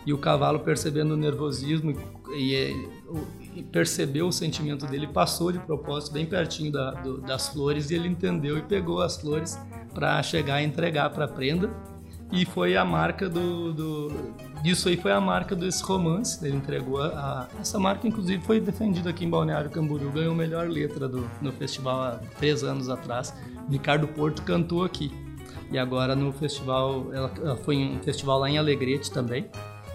E 0.07 0.13
o 0.13 0.19
cavalo, 0.19 0.61
percebendo 0.61 1.13
o 1.13 1.17
nervosismo 1.17 1.95
e, 2.35 2.89
e, 3.55 3.63
percebeu 3.65 4.29
o 4.29 4.33
sentimento 4.33 4.87
dele, 4.87 5.07
passou 5.07 5.53
de 5.53 5.59
propósito 5.59 6.15
bem 6.15 6.25
pertinho 6.25 6.73
da, 6.73 6.93
do, 6.93 7.21
das 7.21 7.49
flores 7.49 7.91
e 7.91 7.95
ele 7.95 8.09
entendeu 8.09 8.57
e 8.57 8.63
pegou 8.63 9.03
as 9.03 9.21
flores 9.21 9.59
para 9.93 10.23
chegar 10.23 10.63
e 10.63 10.65
entregar 10.65 11.11
para 11.11 11.27
a 11.27 11.29
prenda. 11.29 11.71
E 12.33 12.47
foi 12.47 12.77
a 12.77 12.85
marca 12.85 13.29
do, 13.29 13.73
do, 13.73 14.35
Disso 14.63 14.89
aí 14.89 14.97
foi 14.97 15.11
a 15.11 15.21
marca 15.21 15.57
desse 15.57 15.83
romance. 15.83 16.45
Ele 16.45 16.57
entregou 16.57 17.03
a, 17.03 17.09
a, 17.09 17.61
Essa 17.61 17.79
marca, 17.79 18.07
inclusive, 18.07 18.43
foi 18.45 18.61
defendida 18.61 19.11
aqui 19.11 19.25
em 19.25 19.31
Balneário 19.31 19.71
Camboriú, 19.71 20.11
ganhou 20.11 20.35
melhor 20.35 20.69
letra 20.69 21.09
do, 21.09 21.29
no 21.41 21.51
festival 21.53 22.03
há 22.03 22.21
três 22.39 22.63
anos 22.63 22.89
atrás. 22.89 23.35
Ricardo 23.69 24.07
Porto 24.07 24.43
cantou 24.43 24.85
aqui. 24.85 25.11
E 25.73 25.79
agora 25.79 26.15
no 26.15 26.33
festival, 26.33 27.07
ela, 27.13 27.33
ela 27.43 27.57
foi 27.57 27.77
um 27.77 28.03
festival 28.03 28.41
lá 28.41 28.51
em 28.51 28.59
Alegrete 28.59 29.11
também. 29.11 29.47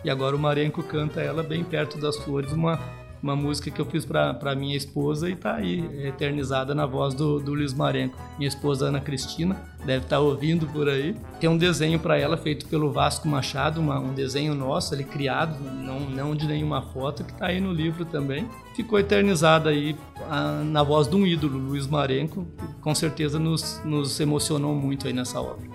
E 0.05 0.09
agora 0.09 0.35
o 0.35 0.39
Marenco 0.39 0.81
canta 0.81 1.19
ela 1.19 1.43
bem 1.43 1.63
perto 1.63 1.97
das 1.97 2.15
flores, 2.15 2.53
uma 2.53 2.79
uma 3.25 3.35
música 3.35 3.71
que 3.71 3.81
eu 3.81 3.85
fiz 3.85 4.05
para 4.05 4.55
minha 4.55 4.77
esposa 4.77 5.27
e 5.27 5.35
tá 5.35 5.55
aí 5.55 5.83
eternizada 6.05 6.75
na 6.75 6.85
voz 6.85 7.15
do, 7.15 7.39
do 7.39 7.55
Luiz 7.55 7.73
Marenco. 7.73 8.15
Minha 8.37 8.47
esposa 8.47 8.85
Ana 8.85 9.01
Cristina 9.01 9.59
deve 9.83 10.05
estar 10.05 10.17
tá 10.17 10.19
ouvindo 10.19 10.67
por 10.67 10.87
aí. 10.87 11.15
Tem 11.39 11.49
um 11.49 11.57
desenho 11.57 11.99
para 11.99 12.19
ela 12.19 12.37
feito 12.37 12.67
pelo 12.67 12.91
Vasco 12.91 13.27
Machado, 13.27 13.81
uma, 13.81 13.99
um 13.99 14.13
desenho 14.13 14.53
nosso, 14.53 14.93
ele 14.93 15.03
criado, 15.03 15.57
não, 15.59 16.01
não 16.01 16.35
de 16.35 16.45
nenhuma 16.45 16.83
foto, 16.83 17.23
que 17.23 17.31
está 17.31 17.47
aí 17.47 17.59
no 17.59 17.73
livro 17.73 18.05
também. 18.05 18.47
Ficou 18.75 18.99
eternizada 18.99 19.71
aí 19.71 19.95
a, 20.29 20.61
na 20.63 20.83
voz 20.83 21.07
de 21.07 21.15
um 21.15 21.25
ídolo, 21.25 21.57
Luiz 21.57 21.87
Marenco, 21.87 22.45
com 22.79 22.93
certeza 22.93 23.39
nos, 23.39 23.81
nos 23.83 24.19
emocionou 24.19 24.75
muito 24.75 25.07
aí 25.07 25.13
nessa 25.13 25.41
obra. 25.41 25.67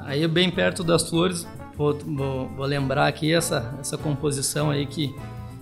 Aí 0.00 0.26
bem 0.28 0.50
perto 0.50 0.84
das 0.84 1.08
flores, 1.08 1.46
vou, 1.76 1.94
vou, 1.94 2.48
vou 2.48 2.66
lembrar 2.66 3.06
aqui 3.06 3.32
essa, 3.32 3.76
essa 3.80 3.96
composição 3.98 4.70
aí 4.70 4.86
que 4.86 5.14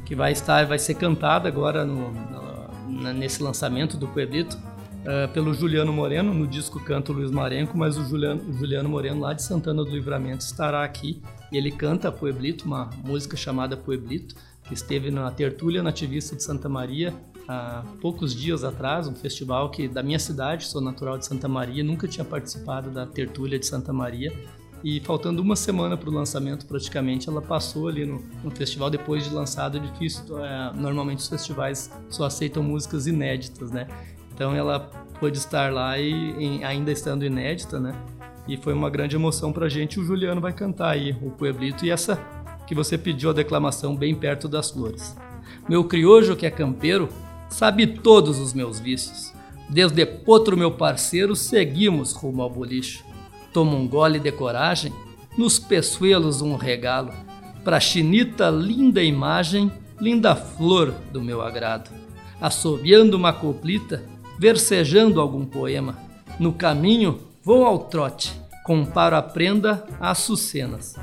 que 0.09 0.15
vai 0.15 0.33
estar, 0.33 0.65
vai 0.65 0.79
ser 0.79 0.95
cantada 0.95 1.49
agora 1.49 1.85
no, 1.85 2.11
no, 2.11 3.13
nesse 3.13 3.43
lançamento 3.43 3.99
do 3.99 4.09
Pueblito 4.09 4.57
uh, 4.57 5.31
pelo 5.35 5.53
Juliano 5.53 5.93
Moreno, 5.93 6.33
no 6.33 6.47
disco 6.47 6.83
Canto 6.83 7.13
Luiz 7.13 7.31
Marenco, 7.31 7.77
mas 7.77 7.99
o 7.99 8.05
Juliano, 8.07 8.43
o 8.49 8.55
Juliano 8.55 8.89
Moreno 8.89 9.21
lá 9.21 9.35
de 9.35 9.43
Santana 9.43 9.85
do 9.85 9.91
Livramento 9.91 10.43
estará 10.43 10.83
aqui. 10.83 11.21
E 11.53 11.59
ele 11.59 11.71
canta 11.71 12.11
Pueblito, 12.11 12.65
uma 12.65 12.89
música 13.05 13.37
chamada 13.37 13.77
Pueblito, 13.77 14.35
que 14.65 14.73
esteve 14.73 15.11
na 15.11 15.31
Tertúlia 15.31 15.83
Nativista 15.83 16.35
de 16.35 16.43
Santa 16.43 16.71
Maria 16.71 17.13
há 17.47 17.85
poucos 18.01 18.35
dias 18.35 18.65
atrás, 18.65 19.07
um 19.09 19.15
festival 19.15 19.71
que 19.71 19.89
da 19.89 20.03
minha 20.03 20.19
cidade, 20.19 20.65
sou 20.65 20.81
natural 20.81 21.19
de 21.19 21.27
Santa 21.27 21.49
Maria, 21.49 21.85
nunca 21.85 22.09
tinha 22.09 22.25
participado 22.25 22.91
da 22.91 23.05
Tertúlia 23.05 23.59
de 23.59 23.67
Santa 23.67 23.93
Maria 23.93 24.33
e 24.83 25.01
faltando 25.01 25.43
uma 25.43 25.57
semana 25.57 25.97
para 25.97 26.09
o 26.09 26.13
lançamento, 26.13 26.67
praticamente, 26.67 27.29
ela 27.29 27.43
passou 27.43 27.89
ali 27.89 28.05
no, 28.07 28.23
no 28.45 28.51
festival 28.51 28.89
depois 28.89 29.25
de 29.25 29.35
lançado. 29.35 29.79
É 29.79 29.81
difícil, 29.81 30.39
é, 30.45 30.73
normalmente 30.75 31.19
os 31.19 31.29
festivais 31.29 31.91
só 32.09 32.25
aceitam 32.25 32.63
músicas 32.63 33.07
inéditas, 33.07 33.71
né? 33.71 33.89
Então 34.33 34.55
ela 34.55 34.81
pôde 35.19 35.37
estar 35.37 35.73
lá 35.73 35.99
e 35.99 36.13
em, 36.13 36.65
ainda 36.65 36.93
estando 36.93 37.25
inédita, 37.25 37.81
né? 37.81 37.93
E 38.47 38.57
foi 38.57 38.73
uma 38.73 38.89
grande 38.89 39.17
emoção 39.17 39.53
para 39.53 39.67
a 39.67 39.69
gente. 39.69 39.99
O 39.99 40.05
Juliano 40.05 40.41
vai 40.41 40.53
cantar 40.53 40.91
aí 40.91 41.17
o 41.21 41.31
Pueblito 41.31 41.85
e 41.85 41.91
essa 41.91 42.17
que 42.67 42.75
você 42.75 42.97
pediu 42.97 43.31
a 43.31 43.33
declamação 43.33 43.97
bem 43.97 44.15
perto 44.15 44.49
das 44.49 44.71
flores. 44.71 45.17
Meu 45.69 45.85
criojo 45.85 46.37
que 46.37 46.47
é 46.47 46.51
campeiro 46.51 47.09
sabe 47.49 47.87
todos 47.87 48.39
os 48.39 48.55
meus 48.55 48.79
vícios. 48.79 49.33
Desde 49.69 50.07
potro 50.07 50.57
meu 50.57 50.71
parceiro 50.71 51.35
seguimos 51.35 52.13
rumo 52.13 52.43
ao 52.43 52.49
bolicho 52.49 53.09
toma 53.59 53.75
um 53.75 53.89
gole 53.89 54.21
de 54.21 54.31
coragem, 54.31 54.93
nos 55.37 55.59
peçoelos 55.59 56.41
um 56.43 56.55
regalo, 56.55 57.13
pra 57.65 57.81
chinita 57.81 58.51
linda 58.51 59.03
imagem, 59.03 59.69
linda 60.01 60.37
flor 60.37 60.95
do 61.13 61.21
meu 61.21 61.43
agrado. 61.43 61.91
Assobiando 62.41 63.17
uma 63.17 63.33
coplita, 63.33 64.05
versejando 64.39 65.21
algum 65.21 65.45
poema, 65.45 65.99
no 66.39 66.53
caminho 66.53 67.19
vou 67.43 67.67
ao 67.67 67.81
trote, 67.81 68.33
comparo 68.63 69.17
a 69.17 69.23
prenda 69.23 69.85
às 69.99 70.19
sucenas. 70.19 70.95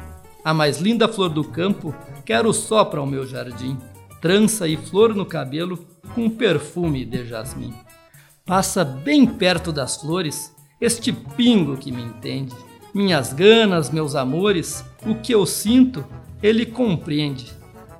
A 0.41 0.53
mais 0.53 0.79
linda 0.79 1.09
flor 1.09 1.27
do 1.27 1.43
campo 1.43 1.93
quero 2.23 2.53
só 2.53 2.85
para 2.85 3.01
o 3.01 3.05
meu 3.05 3.27
jardim, 3.27 3.77
trança 4.21 4.65
e 4.65 4.77
flor 4.77 5.13
no 5.13 5.25
cabelo 5.25 5.85
com 6.13 6.29
perfume 6.29 7.03
de 7.03 7.25
jasmim. 7.25 7.73
Passa 8.45 8.85
bem 8.85 9.27
perto 9.27 9.73
das 9.73 9.97
flores, 9.97 10.54
este 10.79 11.13
pingo 11.13 11.77
que 11.77 11.91
me 11.91 12.01
entende. 12.01 12.53
Minhas 12.93 13.33
ganas, 13.33 13.89
meus 13.89 14.15
amores, 14.15 14.83
o 15.05 15.15
que 15.15 15.33
eu 15.33 15.45
sinto, 15.45 16.05
ele 16.41 16.65
compreende. 16.65 17.51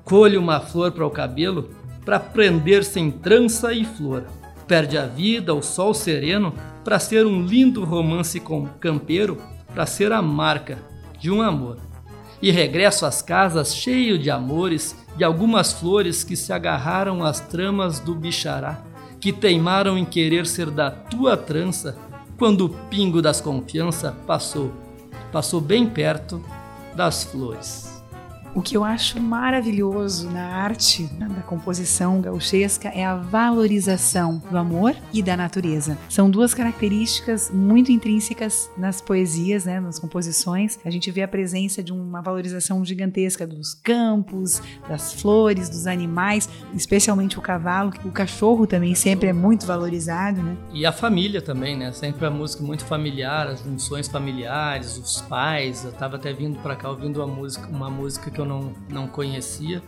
Colhe 0.04 0.36
uma 0.36 0.60
flor 0.60 0.92
para 0.92 1.06
o 1.06 1.10
cabelo, 1.10 1.70
para 2.04 2.20
prender-se 2.20 3.00
em 3.00 3.10
trança 3.10 3.72
e 3.72 3.84
flor. 3.84 4.24
Perde 4.66 4.96
a 4.98 5.06
vida, 5.06 5.54
o 5.54 5.62
sol 5.62 5.94
sereno, 5.94 6.52
para 6.84 6.98
ser 6.98 7.26
um 7.26 7.44
lindo 7.44 7.84
romance 7.84 8.38
com 8.38 8.66
campeiro, 8.66 9.40
para 9.72 9.86
ser 9.86 10.12
a 10.12 10.22
marca 10.22 10.78
de 11.18 11.30
um 11.30 11.42
amor. 11.42 11.78
E 12.40 12.50
regresso 12.50 13.06
às 13.06 13.22
casas 13.22 13.74
cheio 13.74 14.18
de 14.18 14.30
amores, 14.30 14.96
de 15.16 15.24
algumas 15.24 15.72
flores 15.72 16.22
que 16.22 16.36
se 16.36 16.52
agarraram 16.52 17.24
às 17.24 17.40
tramas 17.40 17.98
do 17.98 18.14
bichará, 18.14 18.82
que 19.18 19.32
teimaram 19.32 19.96
em 19.96 20.04
querer 20.04 20.46
ser 20.46 20.70
da 20.70 20.90
tua 20.90 21.36
trança, 21.36 21.98
quando 22.38 22.66
o 22.66 22.68
pingo 22.68 23.22
das 23.22 23.40
confiança 23.40 24.12
passou, 24.26 24.70
passou 25.32 25.60
bem 25.60 25.88
perto 25.88 26.42
das 26.94 27.24
flores. 27.24 27.95
O 28.56 28.62
que 28.62 28.74
eu 28.74 28.82
acho 28.82 29.20
maravilhoso 29.20 30.30
na 30.30 30.46
arte, 30.46 31.04
da 31.18 31.42
composição 31.42 32.22
gauchesca, 32.22 32.88
é 32.88 33.04
a 33.04 33.14
valorização 33.14 34.42
do 34.50 34.56
amor 34.56 34.96
e 35.12 35.22
da 35.22 35.36
natureza. 35.36 35.98
São 36.08 36.30
duas 36.30 36.54
características 36.54 37.50
muito 37.50 37.92
intrínsecas 37.92 38.70
nas 38.78 38.98
poesias, 38.98 39.66
né, 39.66 39.78
nas 39.78 39.98
composições. 39.98 40.78
A 40.86 40.90
gente 40.90 41.10
vê 41.10 41.20
a 41.20 41.28
presença 41.28 41.82
de 41.82 41.92
uma 41.92 42.22
valorização 42.22 42.82
gigantesca 42.82 43.46
dos 43.46 43.74
campos, 43.74 44.62
das 44.88 45.12
flores, 45.12 45.68
dos 45.68 45.86
animais, 45.86 46.48
especialmente 46.72 47.38
o 47.38 47.42
cavalo. 47.42 47.92
O 48.06 48.10
cachorro 48.10 48.66
também 48.66 48.94
sempre 48.94 49.28
é 49.28 49.34
muito 49.34 49.66
valorizado, 49.66 50.42
né? 50.42 50.56
E 50.72 50.86
a 50.86 50.92
família 50.92 51.42
também, 51.42 51.76
né? 51.76 51.92
Sempre 51.92 52.24
a 52.24 52.30
música 52.30 52.64
muito 52.64 52.86
familiar, 52.86 53.48
as 53.48 53.60
funções 53.60 54.08
familiares, 54.08 54.96
os 54.96 55.20
pais. 55.20 55.84
Eu 55.84 55.90
estava 55.90 56.16
até 56.16 56.32
vindo 56.32 56.58
para 56.60 56.74
cá 56.74 56.88
ouvindo 56.88 57.22
uma 57.22 57.26
música, 57.26 57.68
uma 57.68 57.90
música 57.90 58.30
que 58.30 58.40
eu 58.40 58.45
não, 58.46 58.72
não 58.88 59.06
conhecia, 59.06 59.82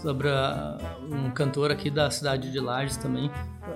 sobre 0.00 0.28
a, 0.28 0.78
um 1.10 1.30
cantor 1.30 1.70
aqui 1.70 1.90
da 1.90 2.10
cidade 2.10 2.50
de 2.50 2.58
Lages 2.58 2.96
também, 2.96 3.30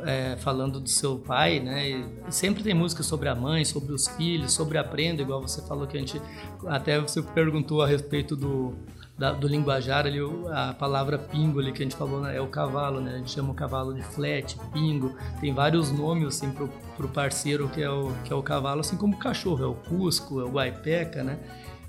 é, 0.05 0.37
falando 0.39 0.81
do 0.81 0.89
seu 0.89 1.19
pai, 1.19 1.61
né? 1.61 1.91
E 1.91 2.07
sempre 2.31 2.63
tem 2.63 2.75
música 2.75 3.03
sobre 3.03 3.29
a 3.29 3.35
mãe, 3.35 3.65
sobre 3.65 3.93
os 3.93 4.09
filhos, 4.09 4.53
sobre 4.53 4.79
aprenda, 4.79 5.23
igual 5.23 5.43
você 5.43 5.63
falou 5.63 5.87
que 5.87 5.97
a 5.97 6.01
gente. 6.01 6.21
Até 6.67 6.99
você 6.99 7.23
perguntou 7.23 7.83
a 7.83 7.87
respeito 7.87 8.35
do, 8.35 8.75
da, 9.17 9.33
do 9.33 9.47
linguajar 9.47 10.07
ali, 10.07 10.19
a 10.51 10.75
palavra 10.75 11.19
pingo 11.19 11.61
ali 11.61 11.73
que 11.73 11.83
a 11.83 11.85
gente 11.85 11.97
falou 11.97 12.21
né, 12.21 12.37
é 12.37 12.41
o 12.41 12.49
cavalo, 12.49 13.01
né? 13.01 13.15
A 13.15 13.19
gente 13.19 13.31
chama 13.31 13.53
o 13.53 13.55
cavalo 13.55 13.95
de 13.95 14.03
flat, 14.03 14.57
pingo, 14.73 15.15
tem 15.41 15.53
vários 15.55 15.91
nomes 15.93 16.29
assim 16.29 16.51
pro, 16.51 16.69
pro 16.97 17.09
parceiro 17.09 17.69
que 17.69 17.83
é, 17.83 17.91
o, 17.91 18.13
que 18.25 18.33
é 18.33 18.37
o 18.37 18.43
cavalo, 18.43 18.81
assim 18.81 18.97
como 18.97 19.15
o 19.15 19.19
cachorro, 19.19 19.63
é 19.63 19.67
o 19.67 19.75
cusco, 19.75 20.41
é 20.41 20.45
o 20.45 20.51
guaipeca, 20.51 21.23
né? 21.23 21.39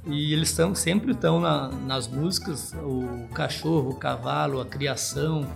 E 0.06 0.34
eles 0.34 0.56
sempre 0.76 1.12
estão 1.12 1.40
na, 1.40 1.70
nas 1.70 2.08
músicas, 2.08 2.74
o 2.74 3.28
cachorro, 3.34 3.90
o 3.90 3.96
cavalo, 3.96 4.62
a 4.62 4.66
criação, 4.66 5.48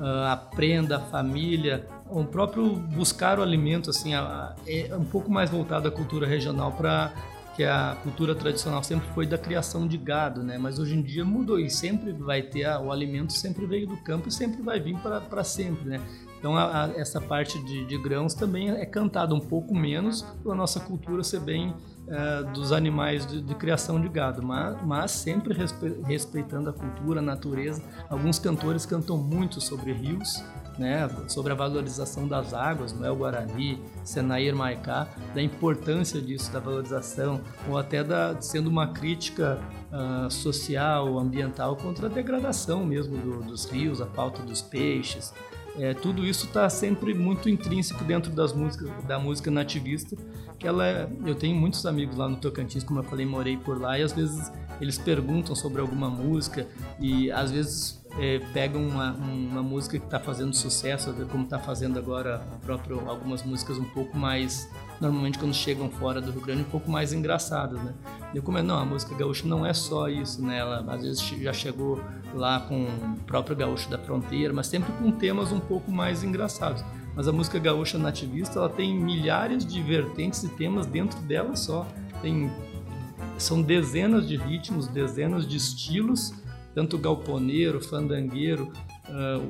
a 0.00 0.36
prenda, 0.36 0.96
a 0.96 1.00
família, 1.00 1.86
o 2.08 2.24
próprio 2.24 2.74
buscar 2.74 3.38
o 3.38 3.42
alimento, 3.42 3.90
assim, 3.90 4.14
é 4.14 4.96
um 4.96 5.04
pouco 5.04 5.30
mais 5.30 5.50
voltado 5.50 5.88
à 5.88 5.90
cultura 5.90 6.26
regional 6.26 6.72
para 6.72 7.12
que 7.58 7.64
a 7.64 7.96
cultura 8.04 8.36
tradicional 8.36 8.84
sempre 8.84 9.08
foi 9.08 9.26
da 9.26 9.36
criação 9.36 9.84
de 9.88 9.98
gado, 9.98 10.44
né? 10.44 10.56
Mas 10.56 10.78
hoje 10.78 10.94
em 10.94 11.02
dia 11.02 11.24
mudou 11.24 11.58
e 11.58 11.68
sempre 11.68 12.12
vai 12.12 12.40
ter 12.40 12.64
a, 12.64 12.80
o 12.80 12.92
alimento 12.92 13.32
sempre 13.32 13.66
veio 13.66 13.84
do 13.84 13.96
campo 13.96 14.28
e 14.28 14.32
sempre 14.32 14.62
vai 14.62 14.78
vir 14.78 14.96
para 14.96 15.42
sempre, 15.42 15.88
né? 15.88 16.00
Então 16.38 16.56
a, 16.56 16.84
a, 16.84 16.90
essa 16.90 17.20
parte 17.20 17.60
de, 17.64 17.84
de, 17.84 17.98
grãos 17.98 18.32
também 18.32 18.70
é 18.70 18.86
cantada 18.86 19.34
um 19.34 19.40
pouco 19.40 19.74
menos 19.74 20.22
pela 20.40 20.54
nossa 20.54 20.78
cultura 20.78 21.24
ser 21.24 21.40
bem 21.40 21.74
é, 22.10 22.42
dos 22.54 22.72
animais 22.72 23.26
de, 23.26 23.42
de, 23.42 23.54
criação 23.54 24.00
de 24.00 24.08
gado, 24.08 24.42
mas, 24.42 24.76
mas 24.82 25.10
sempre 25.10 25.52
respe, 25.52 25.94
respeitando 26.04 26.70
a 26.70 26.72
cultura, 26.72 27.20
a 27.20 27.22
natureza. 27.22 27.82
Alguns 28.08 28.38
cantores 28.38 28.86
cantam 28.86 29.18
muito 29.18 29.60
sobre 29.60 29.92
rios, 29.92 30.42
né, 30.78 31.08
sobre 31.26 31.52
a 31.52 31.54
valorização 31.54 32.26
das 32.26 32.54
águas, 32.54 32.92
Noel 32.92 33.16
Guarani, 33.16 33.82
Senair 34.04 34.54
Maicá, 34.54 35.08
da 35.34 35.42
importância 35.42 36.20
disso, 36.20 36.52
da 36.52 36.60
valorização, 36.60 37.40
ou 37.68 37.76
até 37.76 38.02
da, 38.02 38.40
sendo 38.40 38.70
uma 38.70 38.88
crítica 38.92 39.58
uh, 39.92 40.30
social, 40.30 41.18
ambiental 41.18 41.76
contra 41.76 42.06
a 42.06 42.10
degradação 42.10 42.86
mesmo 42.86 43.18
do, 43.18 43.42
dos 43.42 43.66
rios, 43.66 44.00
a 44.00 44.06
falta 44.06 44.42
dos 44.42 44.62
peixes, 44.62 45.34
é, 45.78 45.94
tudo 45.94 46.24
isso 46.26 46.46
está 46.46 46.68
sempre 46.68 47.14
muito 47.14 47.48
intrínseco 47.48 48.04
dentro 48.04 48.32
das 48.32 48.52
músicas 48.52 48.90
da 49.04 49.18
música 49.18 49.50
nativista 49.50 50.16
que 50.58 50.66
ela 50.66 50.86
é, 50.86 51.08
eu 51.24 51.34
tenho 51.34 51.56
muitos 51.56 51.86
amigos 51.86 52.16
lá 52.16 52.28
no 52.28 52.36
Tocantins 52.36 52.82
como 52.82 53.00
eu 53.00 53.04
falei 53.04 53.24
morei 53.24 53.56
por 53.56 53.80
lá 53.80 53.98
e 53.98 54.02
às 54.02 54.12
vezes 54.12 54.52
eles 54.80 54.98
perguntam 54.98 55.54
sobre 55.54 55.80
alguma 55.80 56.10
música 56.10 56.66
e 57.00 57.30
às 57.30 57.50
vezes 57.50 57.97
é, 58.18 58.40
pegam 58.52 58.86
uma, 58.86 59.12
uma 59.12 59.62
música 59.62 59.98
que 59.98 60.04
está 60.04 60.18
fazendo 60.18 60.54
sucesso 60.54 61.14
como 61.30 61.44
está 61.44 61.58
fazendo 61.58 61.98
agora 61.98 62.42
próprio 62.62 63.08
algumas 63.08 63.42
músicas 63.42 63.78
um 63.78 63.84
pouco 63.84 64.16
mais 64.16 64.68
normalmente 65.00 65.38
quando 65.38 65.54
chegam 65.54 65.88
fora 65.90 66.20
do 66.20 66.30
Rio 66.30 66.40
Grande, 66.40 66.62
um 66.62 66.70
pouco 66.70 66.90
mais 66.90 67.12
engraçadas, 67.12 67.80
né? 67.82 67.94
Eu 68.34 68.42
comento, 68.42 68.66
não, 68.66 68.78
a 68.78 68.84
música 68.84 69.14
gaúcha 69.14 69.46
não 69.46 69.64
é 69.64 69.72
só 69.72 70.08
isso, 70.08 70.42
né? 70.42 70.58
Ela 70.58 70.84
às 70.92 71.02
vezes 71.02 71.20
já 71.20 71.52
chegou 71.52 72.00
lá 72.34 72.60
com 72.60 72.84
o 72.84 73.16
próprio 73.26 73.56
gaúcho 73.56 73.88
da 73.88 73.98
fronteira, 73.98 74.52
mas 74.52 74.66
sempre 74.66 74.92
com 74.94 75.10
temas 75.12 75.52
um 75.52 75.60
pouco 75.60 75.90
mais 75.90 76.22
engraçados. 76.24 76.84
Mas 77.14 77.26
a 77.26 77.32
música 77.32 77.58
gaúcha 77.58 77.98
nativista, 77.98 78.58
ela 78.58 78.68
tem 78.68 78.94
milhares 78.94 79.64
de 79.64 79.82
vertentes 79.82 80.42
e 80.42 80.48
temas 80.48 80.86
dentro 80.86 81.20
dela 81.20 81.56
só. 81.56 81.86
Tem 82.20 82.50
são 83.36 83.62
dezenas 83.62 84.26
de 84.26 84.36
ritmos, 84.36 84.88
dezenas 84.88 85.46
de 85.46 85.56
estilos, 85.56 86.34
tanto 86.78 86.96
galponeiro, 86.96 87.80
fandangueiro, 87.80 88.70
uh, 89.08 89.44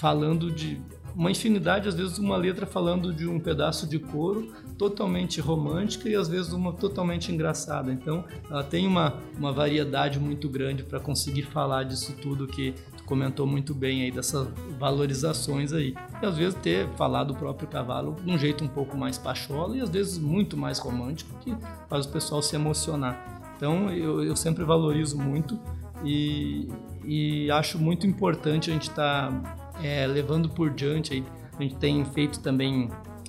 falando 0.00 0.50
de 0.50 0.80
uma 1.14 1.30
infinidade, 1.30 1.86
às 1.86 1.94
vezes 1.94 2.16
uma 2.16 2.34
letra 2.34 2.64
falando 2.64 3.12
de 3.12 3.28
um 3.28 3.38
pedaço 3.38 3.86
de 3.86 3.98
couro 3.98 4.50
totalmente 4.78 5.38
romântica 5.38 6.08
e 6.08 6.14
às 6.14 6.28
vezes 6.28 6.50
uma 6.50 6.72
totalmente 6.72 7.30
engraçada. 7.30 7.92
Então, 7.92 8.24
ela 8.48 8.64
tem 8.64 8.86
uma, 8.86 9.18
uma 9.36 9.52
variedade 9.52 10.18
muito 10.18 10.48
grande 10.48 10.82
para 10.82 10.98
conseguir 10.98 11.42
falar 11.42 11.82
disso 11.82 12.16
tudo 12.22 12.46
que 12.46 12.72
tu 12.96 13.04
comentou 13.04 13.46
muito 13.46 13.74
bem 13.74 14.04
aí 14.04 14.10
dessas 14.10 14.48
valorizações 14.78 15.74
aí. 15.74 15.94
E 16.22 16.24
às 16.24 16.38
vezes 16.38 16.54
ter 16.54 16.88
falado 16.96 17.32
o 17.32 17.36
próprio 17.36 17.68
cavalo 17.68 18.16
de 18.24 18.32
um 18.32 18.38
jeito 18.38 18.64
um 18.64 18.68
pouco 18.68 18.96
mais 18.96 19.18
pachola 19.18 19.76
e 19.76 19.82
às 19.82 19.90
vezes 19.90 20.16
muito 20.16 20.56
mais 20.56 20.78
romântico 20.78 21.38
que 21.40 21.54
faz 21.90 22.06
o 22.06 22.08
pessoal 22.08 22.40
se 22.40 22.56
emocionar. 22.56 23.42
Então, 23.58 23.90
eu, 23.90 24.24
eu 24.24 24.34
sempre 24.34 24.64
valorizo 24.64 25.18
muito 25.18 25.60
e, 26.04 26.68
e 27.04 27.50
acho 27.50 27.78
muito 27.78 28.06
importante 28.06 28.70
a 28.70 28.72
gente 28.72 28.90
estar 28.90 29.30
tá 29.30 29.56
é, 29.82 30.06
levando 30.06 30.48
por 30.48 30.70
diante. 30.70 31.14
Aí, 31.14 31.24
a 31.58 31.62
gente 31.62 31.76
tem 31.76 32.04
feito 32.04 32.40
também, 32.40 32.88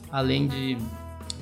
além 0.10 0.48
de, 0.48 0.78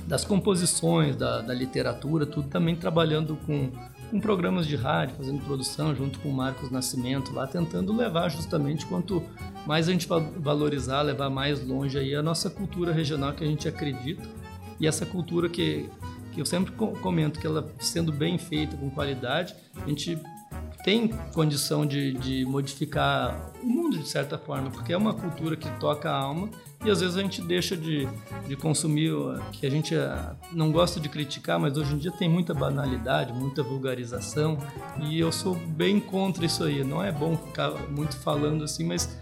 das 0.08 0.26
composições, 0.26 1.15
da, 1.15 1.41
da 1.41 1.54
literatura, 1.54 2.26
tudo 2.26 2.48
também 2.50 2.76
trabalhando 2.76 3.38
com, 3.46 3.72
com 4.10 4.20
programas 4.20 4.65
de 4.67 4.76
rádio, 4.76 5.15
fazendo 5.15 5.44
produção 5.44 5.96
junto 5.96 6.20
com 6.20 6.30
o 6.30 6.34
Marcos 6.34 6.72
Nascimento 6.72 7.34
lá, 7.34 7.48
tentando 7.48 7.96
levar 7.96 8.30
justamente 8.30 8.86
quanto 8.86 9.24
mais 9.65 9.88
a 9.88 9.91
gente 9.91 10.08
valorizar, 10.38 11.02
levar 11.02 11.30
mais 11.30 11.65
longe 11.65 11.98
aí 11.98 12.15
a 12.15 12.22
nossa 12.24 12.50
cultura 12.50 12.91
regional 12.91 13.34
que 13.34 13.44
a 13.44 13.48
gente 13.48 13.67
acredita 13.67 14.28
e 14.80 14.88
essa 14.88 15.06
cultura 15.06 15.48
que 15.48 15.88
que 16.32 16.41
eu 16.41 16.46
sempre 16.46 16.72
comento 16.72 17.39
que 17.39 17.46
ela 17.46 17.70
sendo 17.80 18.12
bem 18.12 18.38
feita, 18.38 18.78
com 18.78 18.89
qualidade, 18.89 19.54
a 19.76 19.88
gente 19.88 20.17
tem 20.84 21.10
condição 21.34 21.86
de, 21.86 22.14
de 22.14 22.46
modificar 22.46 23.52
o 23.62 23.66
mundo 23.66 23.98
de 23.98 24.08
certa 24.08 24.38
forma, 24.38 24.72
porque 24.72 24.94
é 24.94 24.98
uma 24.98 25.14
cultura 25.14 25.56
que 25.56 25.70
toca 25.80 26.10
a 26.10 26.16
alma 26.16 26.50
e 26.84 26.90
às 26.90 27.00
vezes 27.00 27.16
a 27.16 27.22
gente 27.22 27.42
deixa 27.44 27.78
de, 27.78 28.08
de 28.48 28.56
consumir, 28.56 29.12
que 29.52 29.68
a 29.68 29.70
gente 29.70 29.94
eh, 29.94 30.36
não 30.52 30.72
gosta 30.72 31.00
de 31.00 31.08
criticar, 31.08 31.60
mas 31.60 31.78
hoje 31.78 31.94
em 31.94 31.98
dia 31.98 32.12
tem 32.12 32.28
muita 32.28 32.56
banalidade, 32.56 33.32
muita 33.32 33.62
vulgarização 33.62 34.58
e 35.00 35.20
eu 35.20 35.32
sou 35.32 35.54
bem 35.54 36.00
contra 36.00 36.44
isso 36.44 36.64
aí. 36.64 36.84
Não 36.84 37.04
é 37.04 37.12
bom 37.12 37.38
ficar 37.38 37.70
muito 37.92 38.18
falando 38.18 38.64
assim, 38.64 38.84
mas 38.84 39.16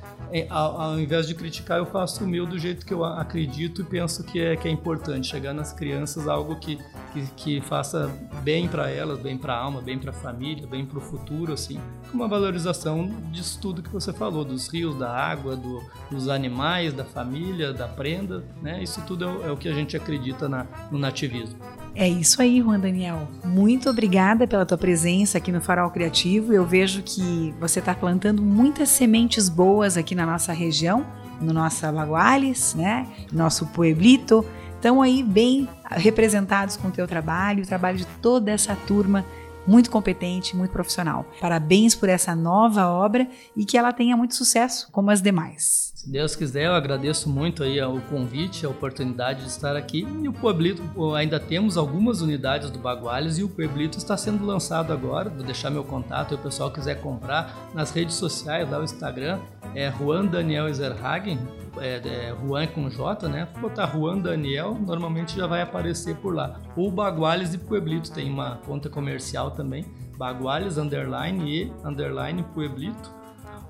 ao, 0.49 0.81
ao, 0.81 0.99
invés 0.99 1.27
de 1.27 1.33
criticar, 1.33 1.77
eu 1.77 1.85
faço 1.85 2.23
o 2.23 2.27
meu 2.27 2.45
do 2.45 2.57
jeito 2.57 2.85
que 2.85 2.93
eu 2.93 3.03
acredito 3.03 3.81
e 3.81 3.83
penso 3.83 4.23
que 4.23 4.39
é, 4.39 4.55
que 4.55 4.67
é 4.67 4.71
importante 4.71 5.27
chegar 5.27 5.53
nas 5.53 5.73
crianças 5.73 6.27
algo 6.27 6.55
que, 6.57 6.77
que, 7.13 7.27
que 7.35 7.61
faça 7.61 8.07
bem 8.43 8.67
para 8.67 8.89
elas, 8.89 9.19
bem 9.19 9.37
para 9.37 9.53
a 9.53 9.57
alma, 9.57 9.81
bem 9.81 9.97
para 9.97 10.11
a 10.11 10.13
família, 10.13 10.67
bem 10.67 10.85
para 10.85 10.97
o 10.97 11.01
futuro, 11.01 11.53
assim, 11.53 11.79
uma 12.13 12.27
valorização 12.27 13.07
disso 13.31 13.59
tudo 13.61 13.81
que 13.81 13.89
você 13.89 14.13
falou, 14.13 14.45
dos 14.45 14.67
rios, 14.67 14.97
da 14.97 15.11
água, 15.11 15.55
do, 15.55 15.81
dos 16.11 16.27
animais, 16.29 16.93
da 16.93 17.05
família, 17.05 17.73
da 17.73 17.87
prenda, 17.87 18.43
né? 18.61 18.81
Isso 18.83 19.01
tudo 19.05 19.25
é, 19.25 19.47
é 19.47 19.51
o 19.51 19.57
que 19.57 19.67
a 19.67 19.73
gente 19.73 19.97
acredita 19.97 20.47
na, 20.47 20.65
no 20.91 20.97
nativismo. 20.97 21.57
É 21.95 22.07
isso 22.07 22.41
aí, 22.41 22.61
Juan 22.61 22.79
Daniel. 22.79 23.27
Muito 23.43 23.89
obrigada 23.89 24.47
pela 24.47 24.65
tua 24.65 24.77
presença 24.77 25.37
aqui 25.37 25.51
no 25.51 25.59
Farol 25.59 25.89
Criativo. 25.89 26.53
Eu 26.53 26.65
vejo 26.65 27.01
que 27.03 27.53
você 27.59 27.79
está 27.79 27.93
plantando 27.93 28.41
muitas 28.41 28.89
sementes 28.89 29.49
boas 29.49 29.97
aqui 29.97 30.15
na 30.15 30.25
nossa 30.25 30.53
região, 30.53 31.05
no 31.41 31.51
nosso 31.51 31.81
Baguales, 31.91 32.73
né? 32.75 33.07
Nosso 33.31 33.65
Pueblito. 33.67 34.45
Estão 34.75 35.01
aí 35.01 35.21
bem 35.21 35.67
representados 35.89 36.77
com 36.77 36.87
o 36.87 36.91
teu 36.91 37.05
trabalho, 37.05 37.63
o 37.63 37.67
trabalho 37.67 37.97
de 37.97 38.05
toda 38.21 38.51
essa 38.51 38.75
turma 38.75 39.25
muito 39.67 39.91
competente, 39.91 40.55
muito 40.55 40.71
profissional. 40.71 41.25
Parabéns 41.39 41.95
por 41.95 42.07
essa 42.07 42.33
nova 42.35 42.87
obra 42.87 43.27
e 43.55 43.65
que 43.65 43.77
ela 43.77 43.91
tenha 43.91 44.15
muito 44.15 44.35
sucesso, 44.35 44.89
como 44.91 45.11
as 45.11 45.21
demais. 45.21 45.88
Se 45.99 46.09
Deus 46.09 46.33
quiser, 46.33 46.67
eu 46.67 46.73
agradeço 46.75 47.29
muito 47.29 47.61
aí 47.61 47.81
o 47.81 47.99
convite, 48.03 48.65
a 48.65 48.69
oportunidade 48.69 49.41
de 49.41 49.49
estar 49.49 49.75
aqui. 49.75 50.07
E 50.23 50.29
o 50.29 50.31
Pueblito, 50.31 50.81
ainda 51.13 51.41
temos 51.41 51.75
algumas 51.75 52.21
unidades 52.21 52.69
do 52.69 52.79
Baguales 52.79 53.37
e 53.37 53.43
o 53.43 53.49
Pueblito 53.49 53.97
está 53.97 54.15
sendo 54.15 54.45
lançado 54.45 54.93
agora. 54.93 55.29
Vou 55.29 55.43
deixar 55.43 55.69
meu 55.69 55.83
contato, 55.83 56.29
se 56.29 56.35
o 56.35 56.37
pessoal 56.37 56.71
quiser 56.71 57.01
comprar 57.01 57.53
nas 57.73 57.91
redes 57.91 58.15
sociais, 58.15 58.71
lá 58.71 58.79
o 58.79 58.83
Instagram, 58.85 59.41
é 59.75 59.91
Juan 59.91 60.23
Daniel 60.25 60.69
Ezerhagen, 60.69 61.37
é, 61.79 61.95
é, 61.97 62.35
Juan 62.47 62.65
com 62.67 62.89
J, 62.89 63.27
né? 63.27 63.49
Botar 63.59 63.87
Juan 63.87 64.19
Daniel, 64.19 64.75
normalmente 64.79 65.35
já 65.35 65.47
vai 65.47 65.61
aparecer 65.61 66.15
por 66.15 66.33
lá. 66.33 66.61
O 66.77 66.89
Baguales 66.89 67.53
e 67.53 67.57
Pueblito 67.57 68.09
tem 68.09 68.31
uma 68.31 68.55
conta 68.65 68.89
comercial 68.89 69.51
também, 69.51 69.85
Baguales 70.17 70.77
underline 70.77 71.43
e 71.43 71.73
underline 71.83 72.41
Pueblito. 72.53 73.18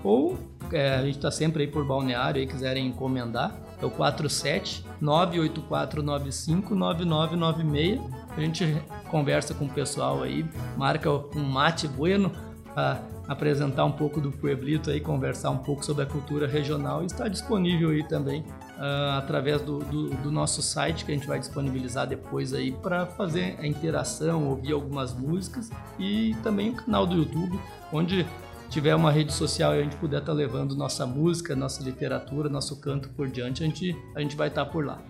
Ou 0.03 0.37
é, 0.71 0.95
a 0.95 1.03
gente 1.03 1.17
está 1.17 1.31
sempre 1.31 1.63
aí 1.63 1.69
por 1.69 1.85
balneário, 1.85 2.39
aí 2.39 2.47
quiserem 2.47 2.87
encomendar, 2.87 3.55
é 3.81 3.85
o 3.85 3.89
47 3.89 4.85
98495 5.01 6.75
9996. 6.75 8.01
A 8.35 8.39
gente 8.39 8.77
conversa 9.09 9.53
com 9.53 9.65
o 9.65 9.69
pessoal 9.69 10.21
aí, 10.23 10.45
marca 10.77 11.09
um 11.11 11.43
mate 11.43 11.87
bueno 11.87 12.31
para 12.73 13.01
apresentar 13.27 13.85
um 13.85 13.91
pouco 13.91 14.19
do 14.19 14.31
Pueblito 14.31 14.89
aí, 14.89 14.99
conversar 14.99 15.51
um 15.51 15.57
pouco 15.59 15.85
sobre 15.85 16.03
a 16.03 16.05
cultura 16.05 16.47
regional 16.47 17.03
e 17.03 17.05
está 17.05 17.27
disponível 17.27 17.91
aí 17.91 18.03
também 18.03 18.41
uh, 18.41 19.17
através 19.17 19.61
do, 19.61 19.79
do, 19.79 20.09
do, 20.15 20.31
nosso 20.31 20.63
site 20.63 21.05
que 21.05 21.11
a 21.11 21.13
gente 21.13 21.27
vai 21.27 21.39
disponibilizar 21.39 22.07
depois 22.07 22.53
aí 22.55 22.71
para 22.71 23.05
fazer 23.05 23.55
a 23.59 23.67
interação, 23.67 24.47
ouvir 24.47 24.71
algumas 24.71 25.13
músicas 25.13 25.69
e 25.99 26.35
também 26.41 26.71
o 26.71 26.73
canal 26.73 27.05
do 27.05 27.17
YouTube, 27.17 27.59
onde 27.93 28.25
tiver 28.69 28.95
uma 28.95 29.11
rede 29.11 29.33
social 29.33 29.75
e 29.75 29.79
a 29.79 29.83
gente 29.83 29.95
puder 29.95 30.19
estar 30.19 30.31
tá 30.31 30.37
levando 30.37 30.75
nossa 30.75 31.05
música, 31.05 31.55
nossa 31.55 31.83
literatura, 31.83 32.47
nosso 32.47 32.79
canto 32.79 33.09
por 33.09 33.27
diante, 33.27 33.63
a 33.63 33.65
gente, 33.65 33.95
a 34.15 34.21
gente 34.21 34.35
vai 34.35 34.47
estar 34.47 34.65
tá 34.65 34.71
por 34.71 34.85
lá. 34.85 35.01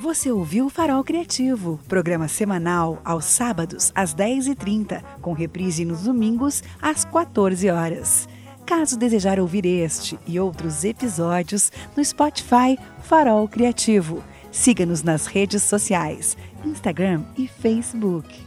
Você 0.00 0.30
ouviu 0.30 0.66
o 0.66 0.70
Farol 0.70 1.02
Criativo, 1.02 1.80
programa 1.88 2.28
semanal 2.28 3.00
aos 3.02 3.24
sábados 3.24 3.90
às 3.94 4.14
10h30, 4.14 5.02
com 5.22 5.32
reprise 5.32 5.84
nos 5.84 6.02
domingos 6.02 6.62
às 6.80 7.04
14 7.04 7.70
horas. 7.70 8.28
Caso 8.66 8.98
desejar 8.98 9.40
ouvir 9.40 9.64
este 9.64 10.18
e 10.26 10.38
outros 10.38 10.84
episódios 10.84 11.72
no 11.96 12.04
Spotify 12.04 12.78
Farol 13.02 13.48
Criativo, 13.48 14.22
siga-nos 14.52 15.02
nas 15.02 15.26
redes 15.26 15.62
sociais, 15.62 16.36
Instagram 16.64 17.24
e 17.36 17.48
Facebook. 17.48 18.45